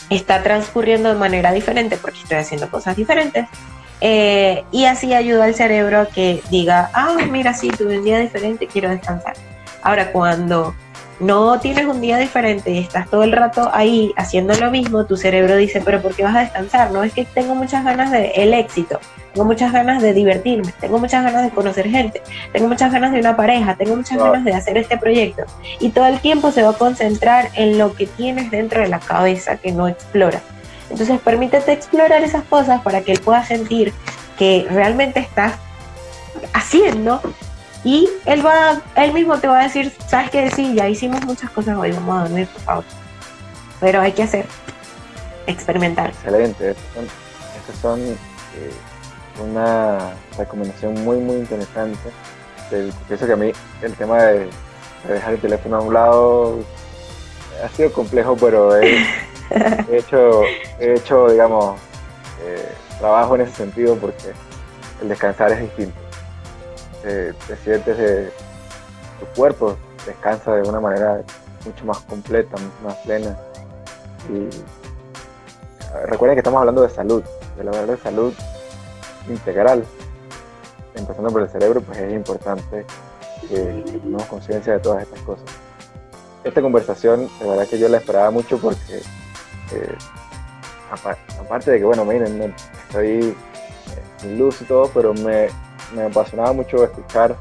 está 0.10 0.44
transcurriendo 0.44 1.10
de 1.10 1.16
manera 1.16 1.52
diferente, 1.52 1.98
porque 1.98 2.20
estoy 2.20 2.38
haciendo 2.38 2.70
cosas 2.70 2.96
diferentes. 2.96 3.48
Eh, 4.02 4.64
y 4.72 4.86
así 4.86 5.14
ayuda 5.14 5.46
al 5.46 5.56
cerebro 5.56 6.02
a 6.02 6.06
que 6.08 6.42
diga, 6.50 6.90
ah, 6.94 7.16
mira, 7.32 7.54
sí, 7.54 7.70
tuve 7.70 7.98
un 7.98 8.04
día 8.04 8.20
diferente, 8.20 8.68
quiero 8.68 8.90
descansar. 8.90 9.34
Ahora, 9.82 10.12
cuando 10.12 10.76
no 11.20 11.60
tienes 11.60 11.86
un 11.86 12.02
día 12.02 12.18
diferente 12.18 12.72
y 12.72 12.80
estás 12.80 13.10
todo 13.10 13.24
el 13.24 13.32
rato 13.32 13.70
ahí 13.74 14.14
haciendo 14.18 14.54
lo 14.56 14.70
mismo, 14.70 15.06
tu 15.06 15.16
cerebro 15.16 15.56
dice, 15.56 15.82
pero 15.84 16.02
¿por 16.02 16.14
qué 16.14 16.24
vas 16.24 16.36
a 16.36 16.40
descansar? 16.42 16.92
No 16.92 17.04
es 17.04 17.14
que 17.14 17.26
tengo 17.26 17.56
muchas 17.56 17.86
ganas 17.86 18.12
de 18.12 18.32
el 18.36 18.54
éxito, 18.54 19.00
tengo 19.36 19.48
muchas 19.48 19.74
ganas 19.74 20.02
de 20.02 20.14
divertirme, 20.14 20.74
tengo 20.80 20.98
muchas 20.98 21.22
ganas 21.22 21.44
de 21.44 21.50
conocer 21.50 21.90
gente, 21.90 22.22
tengo 22.54 22.70
muchas 22.70 22.90
ganas 22.90 23.12
de 23.12 23.20
una 23.20 23.36
pareja, 23.36 23.76
tengo 23.76 23.98
muchas 23.98 24.18
ganas 24.18 24.46
de 24.46 24.54
hacer 24.54 24.78
este 24.78 24.98
proyecto. 24.98 25.44
Y 25.82 25.90
todo 25.90 26.06
el 26.06 26.22
tiempo 26.22 26.54
se 26.54 26.64
va 26.64 26.70
a 26.70 26.78
concentrar 26.78 27.50
en 27.56 27.78
lo 27.78 27.94
que 27.94 28.08
tienes 28.08 28.50
dentro 28.50 28.80
de 28.80 28.88
la 28.88 29.02
cabeza 29.02 29.58
que 29.58 29.74
no 29.74 29.90
explora. 29.90 30.42
Entonces 30.90 31.20
permítete 31.20 31.74
explorar 31.74 32.24
esas 32.24 32.46
cosas 32.46 32.82
para 32.82 33.02
que 33.02 33.12
él 33.12 33.20
pueda 33.20 33.44
sentir 33.44 33.92
que 34.40 34.66
realmente 34.70 35.20
estás 35.20 35.56
haciendo 36.54 37.20
y 37.84 38.08
él 38.26 38.46
va, 38.46 38.82
él 38.96 39.12
mismo 39.12 39.38
te 39.40 39.50
va 39.50 39.60
a 39.60 39.64
decir, 39.64 39.92
sabes 40.08 40.30
que 40.30 40.50
sí, 40.50 40.76
ya 40.76 40.88
hicimos 40.88 41.26
muchas 41.26 41.50
cosas 41.50 41.78
hoy, 41.78 41.92
vamos 41.92 42.20
a 42.20 42.22
dormir, 42.22 42.48
por 42.48 42.62
favor. 42.62 42.84
Pero 43.82 44.00
hay 44.00 44.14
que 44.14 44.24
hacer, 44.24 44.46
experimentar. 45.46 46.12
Excelente, 46.12 46.70
estas 46.70 47.82
son, 47.82 48.00
eh, 48.00 48.16
una 49.42 50.14
recomendación 50.38 50.94
muy, 51.04 51.18
muy 51.18 51.38
interesante. 51.38 52.10
pienso 53.08 53.26
que 53.26 53.34
a 53.34 53.36
mí 53.36 53.52
el 53.82 53.94
tema 53.94 54.24
de, 54.24 54.50
dejar 55.08 55.34
el 55.34 55.40
teléfono 55.40 55.78
a 55.78 55.82
un 55.82 55.94
lado 55.94 56.60
ha 57.64 57.70
sido 57.70 57.92
complejo, 57.92 58.36
pero 58.36 58.76
he, 58.82 59.06
hecho, 59.92 60.42
he 60.80 60.94
hecho, 60.96 61.30
digamos, 61.30 61.80
eh, 62.44 62.70
trabajo 63.00 63.36
en 63.36 63.42
ese 63.42 63.54
sentido 63.54 63.96
porque 63.96 64.34
el 65.02 65.10
descansar 65.10 65.52
es 65.52 65.62
distinto 65.62 66.06
te, 67.06 67.56
sientes 67.64 67.98
de 67.98 68.32
tu 69.20 69.26
cuerpo 69.36 69.78
descansa 70.06 70.56
de 70.56 70.68
una 70.68 70.80
manera 70.80 71.22
mucho 71.66 71.86
más 71.86 72.00
completa, 72.00 72.58
mucho 72.58 72.84
más 72.84 72.96
plena. 72.98 73.38
Y 74.30 74.50
recuerden 76.08 76.36
que 76.36 76.40
estamos 76.40 76.60
hablando 76.60 76.82
de 76.82 76.90
salud, 76.90 77.24
de 77.58 77.64
la 77.64 77.72
verdad 77.72 77.96
de 77.96 77.98
salud 77.98 78.34
integral. 79.30 79.84
Empezando 80.96 81.30
por 81.30 81.42
el 81.42 81.50
cerebro, 81.50 81.82
pues 81.82 81.98
es 81.98 82.14
importante 82.14 82.86
que, 83.50 83.84
tengamos 83.86 84.26
conciencia 84.26 84.74
de 84.74 84.80
todas 84.80 85.04
estas 85.04 85.20
cosas. 85.22 85.46
Esta 86.44 86.62
conversación, 86.62 87.30
de 87.40 87.48
verdad 87.48 87.68
que 87.68 87.80
yo 87.80 87.90
la 87.90 87.98
esperaba 87.98 88.32
mucho 88.32 88.58
porque, 88.58 88.98
eh, 89.72 89.96
aparte 91.42 91.72
de 91.72 91.80
que, 91.80 91.86
bueno, 91.86 92.06
miren, 92.06 92.54
estoy 92.88 93.36
sin 94.18 94.38
luz 94.38 94.62
y 94.62 94.66
todo, 94.66 94.90
pero 94.94 95.14
me, 95.14 95.48
me 95.94 96.04
apasionaba 96.04 96.54
mucho 96.54 96.84
escuchar 96.84 97.36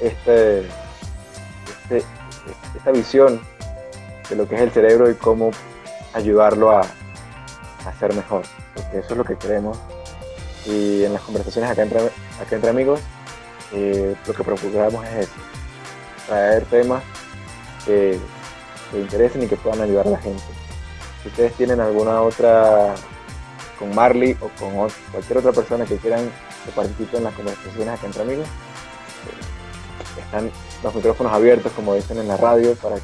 este, 0.00 0.60
este, 0.60 2.04
esta 2.76 2.90
visión 2.92 3.40
de 4.28 4.36
lo 4.36 4.48
que 4.48 4.56
es 4.56 4.60
el 4.60 4.70
cerebro 4.70 5.10
y 5.10 5.14
cómo 5.14 5.50
ayudarlo 6.12 6.70
a, 6.70 6.80
a 6.80 7.92
ser 7.98 8.14
mejor, 8.14 8.42
porque 8.74 8.98
eso 8.98 9.12
es 9.12 9.16
lo 9.16 9.24
que 9.24 9.36
queremos. 9.36 9.78
Y 10.66 11.04
en 11.04 11.12
las 11.12 11.22
conversaciones 11.22 11.70
acá 11.70 11.82
entre, 11.82 12.00
acá 12.00 12.56
entre 12.56 12.70
amigos, 12.70 13.00
eh, 13.72 14.14
lo 14.26 14.34
que 14.34 14.44
procuramos 14.44 15.04
es 15.06 15.28
eso, 15.28 15.32
traer 16.26 16.64
temas 16.66 17.02
que, 17.84 18.18
que 18.90 19.00
interesen 19.00 19.42
y 19.42 19.46
que 19.46 19.56
puedan 19.56 19.82
ayudar 19.82 20.06
a 20.06 20.10
la 20.10 20.18
gente. 20.18 20.42
Si 21.22 21.28
ustedes 21.28 21.52
tienen 21.54 21.80
alguna 21.80 22.22
otra 22.22 22.94
con 23.78 23.94
Marley 23.94 24.36
o 24.40 24.48
con 24.58 24.88
cualquier 25.10 25.38
otra 25.38 25.52
persona 25.52 25.84
que 25.84 25.96
quieran 25.96 26.30
que 26.64 26.70
participe 26.72 27.16
en 27.16 27.24
las 27.24 27.34
conversaciones 27.34 27.88
acá 27.88 28.06
entre 28.06 28.22
amigos, 28.22 28.46
eh, 28.46 30.20
están 30.20 30.50
los 30.82 30.94
micrófonos 30.94 31.32
abiertos, 31.32 31.72
como 31.72 31.94
dicen 31.94 32.18
en 32.18 32.28
la 32.28 32.36
radio, 32.36 32.74
para 32.76 32.96
que 32.96 33.02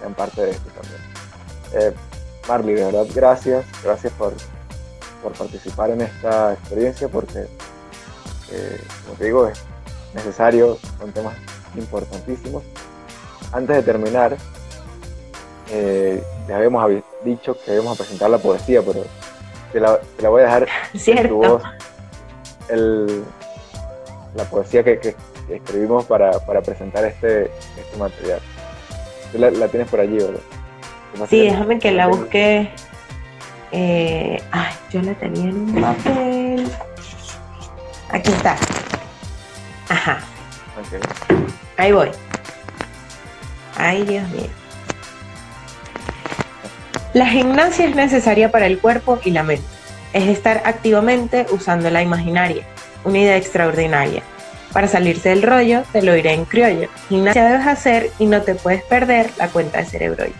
sean 0.00 0.14
parte 0.14 0.42
de 0.42 0.50
esto 0.50 0.70
también. 0.70 1.02
Eh, 1.74 1.94
Marley, 2.48 2.74
de 2.74 2.84
verdad, 2.84 3.06
gracias, 3.14 3.66
gracias 3.82 4.12
por, 4.14 4.32
por 5.22 5.32
participar 5.32 5.90
en 5.90 6.02
esta 6.02 6.54
experiencia, 6.54 7.08
porque, 7.08 7.46
eh, 8.52 8.80
como 9.04 9.16
te 9.16 9.24
digo, 9.24 9.48
es 9.48 9.62
necesario, 10.14 10.78
son 10.98 11.12
temas 11.12 11.34
importantísimos. 11.76 12.62
Antes 13.52 13.76
de 13.76 13.82
terminar, 13.82 14.36
eh, 15.70 16.22
les 16.46 16.56
habíamos 16.56 16.90
dicho 17.24 17.56
que 17.64 17.74
íbamos 17.74 17.94
a 17.94 18.02
presentar 18.02 18.30
la 18.30 18.38
poesía, 18.38 18.82
pero 18.82 19.04
te 19.72 19.80
la, 19.80 20.28
voy 20.28 20.42
a 20.42 20.44
dejar 20.44 20.68
en 21.06 21.28
tu 21.28 21.36
voz. 21.36 21.62
la 24.34 24.44
poesía 24.44 24.82
que, 24.82 25.14
escribimos 25.48 26.04
para, 26.04 26.32
presentar 26.62 27.04
este, 27.04 27.50
este 27.76 27.96
material. 27.98 28.40
Tú 29.32 29.38
la, 29.38 29.68
tienes 29.68 29.88
por 29.88 30.00
allí, 30.00 30.16
¿verdad? 30.16 30.40
Sí, 31.28 31.42
déjame 31.42 31.78
que 31.78 31.90
la 31.90 32.06
busque. 32.06 32.70
Eh, 33.72 34.42
ay, 34.50 34.74
yo 34.90 35.02
la 35.02 35.14
tenía 35.14 35.50
en 35.50 35.56
un 35.56 35.80
papel. 35.80 36.70
Aquí 38.10 38.30
está. 38.30 38.56
Ajá. 39.88 40.20
Ahí 41.76 41.92
voy. 41.92 42.10
Ay, 43.76 44.04
Dios 44.04 44.28
mío. 44.30 44.48
La 47.14 47.26
gimnasia 47.26 47.86
es 47.86 47.96
necesaria 47.96 48.50
para 48.50 48.66
el 48.66 48.78
cuerpo 48.78 49.18
y 49.24 49.30
la 49.30 49.42
mente. 49.42 49.64
Es 50.12 50.26
estar 50.28 50.62
activamente 50.64 51.46
usando 51.50 51.90
la 51.90 52.02
imaginaria, 52.02 52.64
una 53.04 53.18
idea 53.18 53.36
extraordinaria. 53.36 54.22
Para 54.72 54.88
salirse 54.88 55.30
del 55.30 55.42
rollo, 55.42 55.82
te 55.92 56.02
lo 56.02 56.12
diré 56.12 56.34
en 56.34 56.44
criollo. 56.44 56.88
Gimnasia 57.08 57.44
debes 57.44 57.66
hacer 57.66 58.10
y 58.18 58.26
no 58.26 58.42
te 58.42 58.54
puedes 58.54 58.82
perder 58.82 59.30
la 59.38 59.48
cuenta 59.48 59.78
de 59.78 59.86
cerebrollo. 59.86 60.34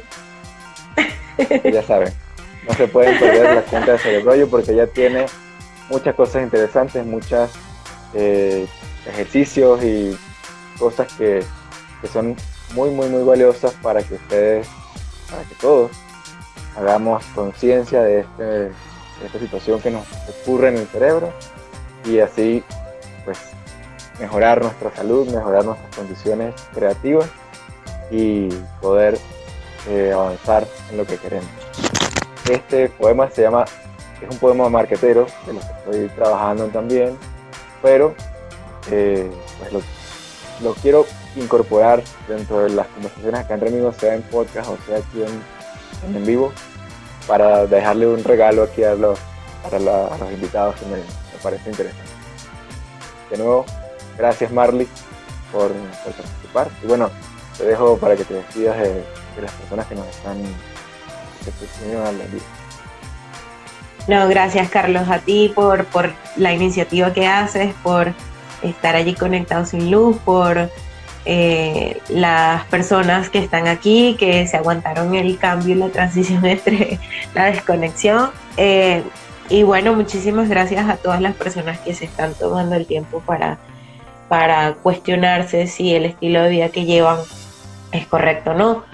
Ya 1.65 1.83
saben, 1.83 2.13
no 2.69 2.75
se 2.75 2.87
pueden 2.87 3.19
perder 3.19 3.55
la 3.55 3.63
cuenta 3.63 3.93
de 3.93 3.99
cerebrollo 3.99 4.49
porque 4.49 4.75
ya 4.75 4.87
tiene 4.87 5.27
muchas 5.89 6.15
cosas 6.15 6.43
interesantes, 6.43 7.05
muchos 7.05 7.51
eh, 8.15 8.67
ejercicios 9.07 9.83
y 9.83 10.17
cosas 10.79 11.11
que, 11.15 11.43
que 12.03 12.09
son 12.09 12.37
muy, 12.75 12.91
muy, 12.91 13.09
muy 13.09 13.23
valiosas 13.25 13.73
para 13.83 14.03
que 14.03 14.15
ustedes, 14.15 14.69
para 15.31 15.43
que 15.45 15.55
todos 15.55 15.91
hagamos 16.77 17.25
conciencia 17.35 18.03
de, 18.03 18.21
este, 18.21 18.71
esta 19.25 19.39
situación 19.39 19.81
que 19.81 19.91
nos 19.91 20.07
ocurre 20.29 20.69
en 20.69 20.77
el 20.77 20.87
cerebro 20.87 21.33
y 22.05 22.21
así 22.21 22.63
pues 23.25 23.39
mejorar 24.21 24.63
nuestra 24.63 24.95
salud, 24.95 25.29
mejorar 25.29 25.65
nuestras 25.65 25.97
condiciones 25.97 26.55
creativas 26.75 27.29
y 28.11 28.49
poder 28.81 29.19
eh, 29.89 30.13
avanzar 30.13 30.67
en 30.91 30.97
lo 30.99 31.07
que 31.07 31.17
queremos. 31.17 31.49
Este 32.49 32.89
poema 32.89 33.31
se 33.31 33.43
llama, 33.43 33.65
es 34.23 34.31
un 34.31 34.39
poema 34.39 34.69
marquetero, 34.69 35.27
de 35.47 35.53
lo 35.53 35.61
que 35.61 35.67
estoy 35.67 36.09
trabajando 36.17 36.67
también, 36.69 37.17
pero 37.83 38.15
eh, 38.91 39.31
pues 39.59 39.73
lo, 39.73 39.83
lo, 40.63 40.75
quiero 40.75 41.07
incorporar 41.37 42.03
dentro 42.27 42.61
de 42.61 42.71
las 42.71 42.87
conversaciones 42.89 43.41
acá 43.41 43.55
entre 43.55 43.69
amigos, 43.69 43.97
sea 43.97 44.15
en 44.15 44.23
podcast 44.23 44.71
o 44.71 44.79
sea 44.87 44.99
aquí 44.99 45.23
en, 45.23 46.17
en 46.17 46.27
vivo, 46.27 46.53
para 47.27 47.67
dejarle 47.67 48.07
un 48.07 48.25
regalo 48.25 48.63
aquí 48.63 48.83
a 48.83 48.95
los, 48.95 49.19
para 49.63 49.79
los 49.79 50.33
invitados 50.33 50.75
que 50.77 50.87
me, 50.87 50.97
parece 51.43 51.71
interesante. 51.71 52.11
De 53.31 53.37
nuevo, 53.37 53.65
gracias 54.17 54.51
Marley 54.51 54.89
por, 55.53 55.71
participar. 55.71 56.69
Y 56.83 56.87
bueno, 56.87 57.11
te 57.57 57.65
dejo 57.65 57.97
para 57.99 58.17
que 58.17 58.25
te 58.25 58.35
despidas 58.35 58.79
de, 58.79 59.05
las 59.41 59.53
personas 59.53 59.87
que 59.87 59.95
nos 59.95 60.07
están 60.09 60.43
No, 64.07 64.27
gracias 64.27 64.71
Carlos 64.71 65.09
a 65.09 65.19
ti 65.19 65.53
por, 65.55 65.85
por 65.87 66.13
la 66.37 66.53
iniciativa 66.55 67.13
que 67.13 67.27
haces, 67.27 67.75
por 67.83 68.15
estar 68.63 68.97
allí 68.97 69.15
conectado 69.15 69.67
sin 69.67 69.91
luz, 69.91 70.17
por 70.25 70.71
eh, 71.25 72.01
las 72.09 72.65
personas 72.65 73.29
que 73.29 73.39
están 73.39 73.69
aquí, 73.69 74.17
que 74.19 74.47
se 74.47 74.57
aguantaron 74.57 75.15
el 75.15 75.37
cambio 75.39 75.75
y 75.75 75.79
la 75.79 75.91
transición 75.91 76.45
entre 76.47 76.99
la 77.35 77.45
desconexión. 77.45 78.31
Eh, 78.57 79.03
y 79.51 79.63
bueno, 79.63 79.95
muchísimas 79.95 80.49
gracias 80.49 80.89
a 80.89 80.97
todas 80.97 81.21
las 81.21 81.35
personas 81.35 81.79
que 81.81 81.95
se 81.95 82.07
están 82.07 82.33
tomando 82.33 82.77
el 82.77 82.87
tiempo 82.87 83.21
para, 83.21 83.59
para 84.29 84.75
cuestionarse 84.75 85.67
si 85.67 85.95
el 85.95 86.07
estilo 86.07 86.43
de 86.43 86.49
vida 86.49 86.69
que 86.71 86.87
llevan 86.87 87.19
es 87.93 88.07
correcto 88.07 88.53
o 88.53 88.55
no. 88.55 88.85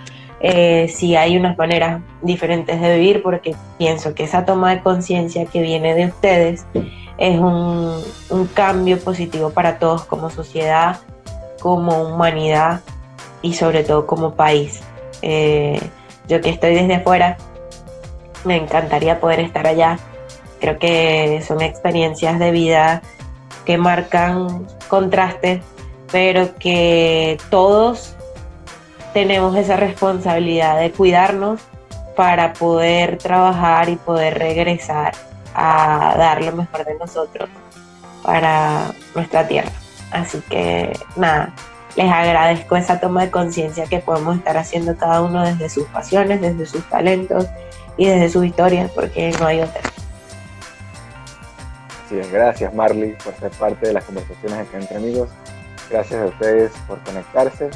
Eh, 0.46 0.92
hay 1.16 1.38
unas 1.38 1.56
maneras 1.56 2.02
diferentes 2.20 2.78
de 2.78 2.98
vivir, 2.98 3.22
porque 3.22 3.56
pienso 3.78 4.14
que 4.14 4.24
esa 4.24 4.44
toma 4.44 4.74
de 4.74 4.82
conciencia 4.82 5.46
que 5.46 5.62
viene 5.62 5.94
de 5.94 6.06
ustedes 6.06 6.66
es 7.16 7.38
un, 7.38 8.02
un 8.28 8.46
cambio 8.48 8.98
positivo 8.98 9.50
para 9.50 9.78
todos 9.78 10.04
como 10.04 10.28
sociedad 10.28 11.00
como 11.64 12.02
humanidad 12.02 12.82
y 13.40 13.54
sobre 13.54 13.84
todo 13.84 14.06
como 14.06 14.34
país. 14.34 14.82
Eh, 15.22 15.80
yo 16.28 16.42
que 16.42 16.50
estoy 16.50 16.74
desde 16.74 16.96
afuera, 16.96 17.38
me 18.44 18.56
encantaría 18.56 19.18
poder 19.18 19.40
estar 19.40 19.66
allá. 19.66 19.98
Creo 20.60 20.78
que 20.78 21.42
son 21.48 21.62
experiencias 21.62 22.38
de 22.38 22.50
vida 22.50 23.00
que 23.64 23.78
marcan 23.78 24.66
contrastes, 24.88 25.62
pero 26.12 26.54
que 26.58 27.38
todos 27.48 28.14
tenemos 29.14 29.56
esa 29.56 29.76
responsabilidad 29.76 30.78
de 30.78 30.90
cuidarnos 30.90 31.60
para 32.16 32.52
poder 32.52 33.16
trabajar 33.16 33.88
y 33.88 33.96
poder 33.96 34.38
regresar 34.38 35.14
a 35.54 36.14
dar 36.18 36.42
lo 36.42 36.52
mejor 36.52 36.84
de 36.84 36.96
nosotros 36.98 37.48
para 38.22 38.90
nuestra 39.14 39.46
tierra. 39.46 39.70
Así 40.10 40.40
que 40.50 40.92
nada, 41.16 41.54
les 41.96 42.10
agradezco 42.10 42.76
esa 42.76 43.00
toma 43.00 43.22
de 43.22 43.30
conciencia 43.30 43.86
que 43.86 44.00
podemos 44.00 44.36
estar 44.36 44.56
haciendo 44.56 44.96
cada 44.96 45.22
uno 45.22 45.44
desde 45.44 45.68
sus 45.68 45.84
pasiones, 45.86 46.40
desde 46.40 46.66
sus 46.66 46.82
talentos 46.88 47.46
y 47.96 48.06
desde 48.06 48.28
sus 48.28 48.44
historias, 48.44 48.90
porque 48.90 49.32
no 49.38 49.46
hay 49.46 49.60
otra. 49.60 49.80
Así 52.04 52.16
gracias 52.32 52.74
Marley 52.74 53.16
por 53.24 53.34
ser 53.36 53.50
parte 53.52 53.86
de 53.86 53.92
las 53.92 54.04
conversaciones 54.04 54.58
aquí 54.58 54.76
entre 54.76 54.96
amigos. 54.96 55.28
Gracias 55.88 56.20
a 56.20 56.26
ustedes 56.26 56.72
por 56.88 56.98
conectarse 57.04 57.70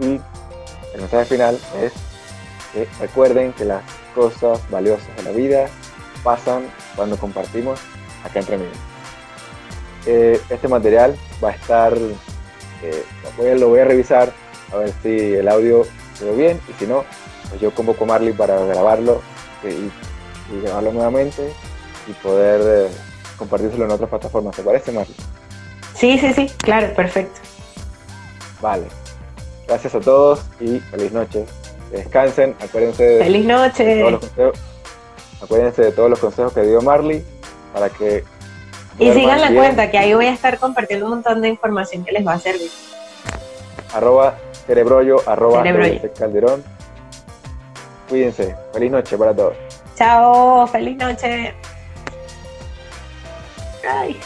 y 0.00 0.20
el 0.94 1.00
mensaje 1.00 1.24
final 1.24 1.58
es 1.80 1.92
que 2.72 2.88
recuerden 3.00 3.52
que 3.52 3.64
las 3.64 3.82
cosas 4.14 4.58
valiosas 4.70 5.14
de 5.16 5.22
la 5.22 5.30
vida 5.30 5.66
pasan 6.22 6.64
cuando 6.96 7.16
compartimos 7.16 7.80
acá 8.24 8.40
entre 8.40 8.56
amigos. 8.56 8.76
Eh, 10.06 10.40
este 10.48 10.68
material 10.68 11.16
va 11.42 11.50
a 11.50 11.52
estar, 11.52 11.96
eh, 12.82 13.04
lo 13.58 13.68
voy 13.68 13.80
a 13.80 13.84
revisar 13.84 14.32
a 14.72 14.76
ver 14.76 14.92
si 15.02 15.34
el 15.34 15.48
audio 15.48 15.86
quedó 16.18 16.34
bien 16.34 16.60
y 16.68 16.72
si 16.78 16.86
no, 16.86 17.04
pues 17.48 17.60
yo 17.60 17.74
convoco 17.74 18.04
a 18.04 18.06
Marley 18.06 18.32
para 18.32 18.58
grabarlo 18.64 19.20
y, 19.62 19.90
grabarlo 20.62 20.92
nuevamente 20.92 21.52
y 22.08 22.12
poder 22.14 22.88
eh, 22.88 22.90
compartírselo 23.36 23.84
en 23.84 23.90
otras 23.92 24.10
plataformas. 24.10 24.56
¿Te 24.56 24.62
parece, 24.62 24.92
Marley? 24.92 25.14
Sí, 25.94 26.18
sí, 26.18 26.32
sí, 26.32 26.50
claro, 26.58 26.94
perfecto. 26.94 27.40
Vale. 28.60 28.86
Gracias 29.70 29.94
a 29.94 30.00
todos 30.00 30.40
y 30.58 30.80
feliz 30.80 31.12
noche. 31.12 31.46
Descansen, 31.92 32.56
acuérdense 32.60 33.04
de, 33.04 33.24
feliz 33.24 33.46
noche. 33.46 34.18
acuérdense 35.40 35.82
de 35.82 35.92
todos 35.92 36.10
los 36.10 36.18
consejos 36.18 36.52
que 36.52 36.62
dio 36.62 36.82
Marley 36.82 37.24
para 37.72 37.88
que 37.88 38.24
y 38.98 39.12
sigan 39.12 39.40
la 39.40 39.54
cuenta, 39.54 39.88
que 39.88 39.96
ahí 39.96 40.12
voy 40.12 40.26
a 40.26 40.32
estar 40.32 40.58
compartiendo 40.58 41.06
un 41.06 41.12
montón 41.12 41.40
de 41.40 41.50
información 41.50 42.04
que 42.04 42.10
les 42.10 42.26
va 42.26 42.32
a 42.32 42.40
servir. 42.40 42.68
Arroba 43.94 44.38
cerebrollo, 44.66 45.18
arroba 45.24 45.62
calderón. 46.18 46.64
Cuídense. 48.08 48.56
Feliz 48.72 48.90
noche 48.90 49.16
para 49.16 49.32
todos. 49.32 49.54
Chao, 49.94 50.66
feliz 50.66 50.96
noche. 50.96 51.54
Ay. 53.88 54.18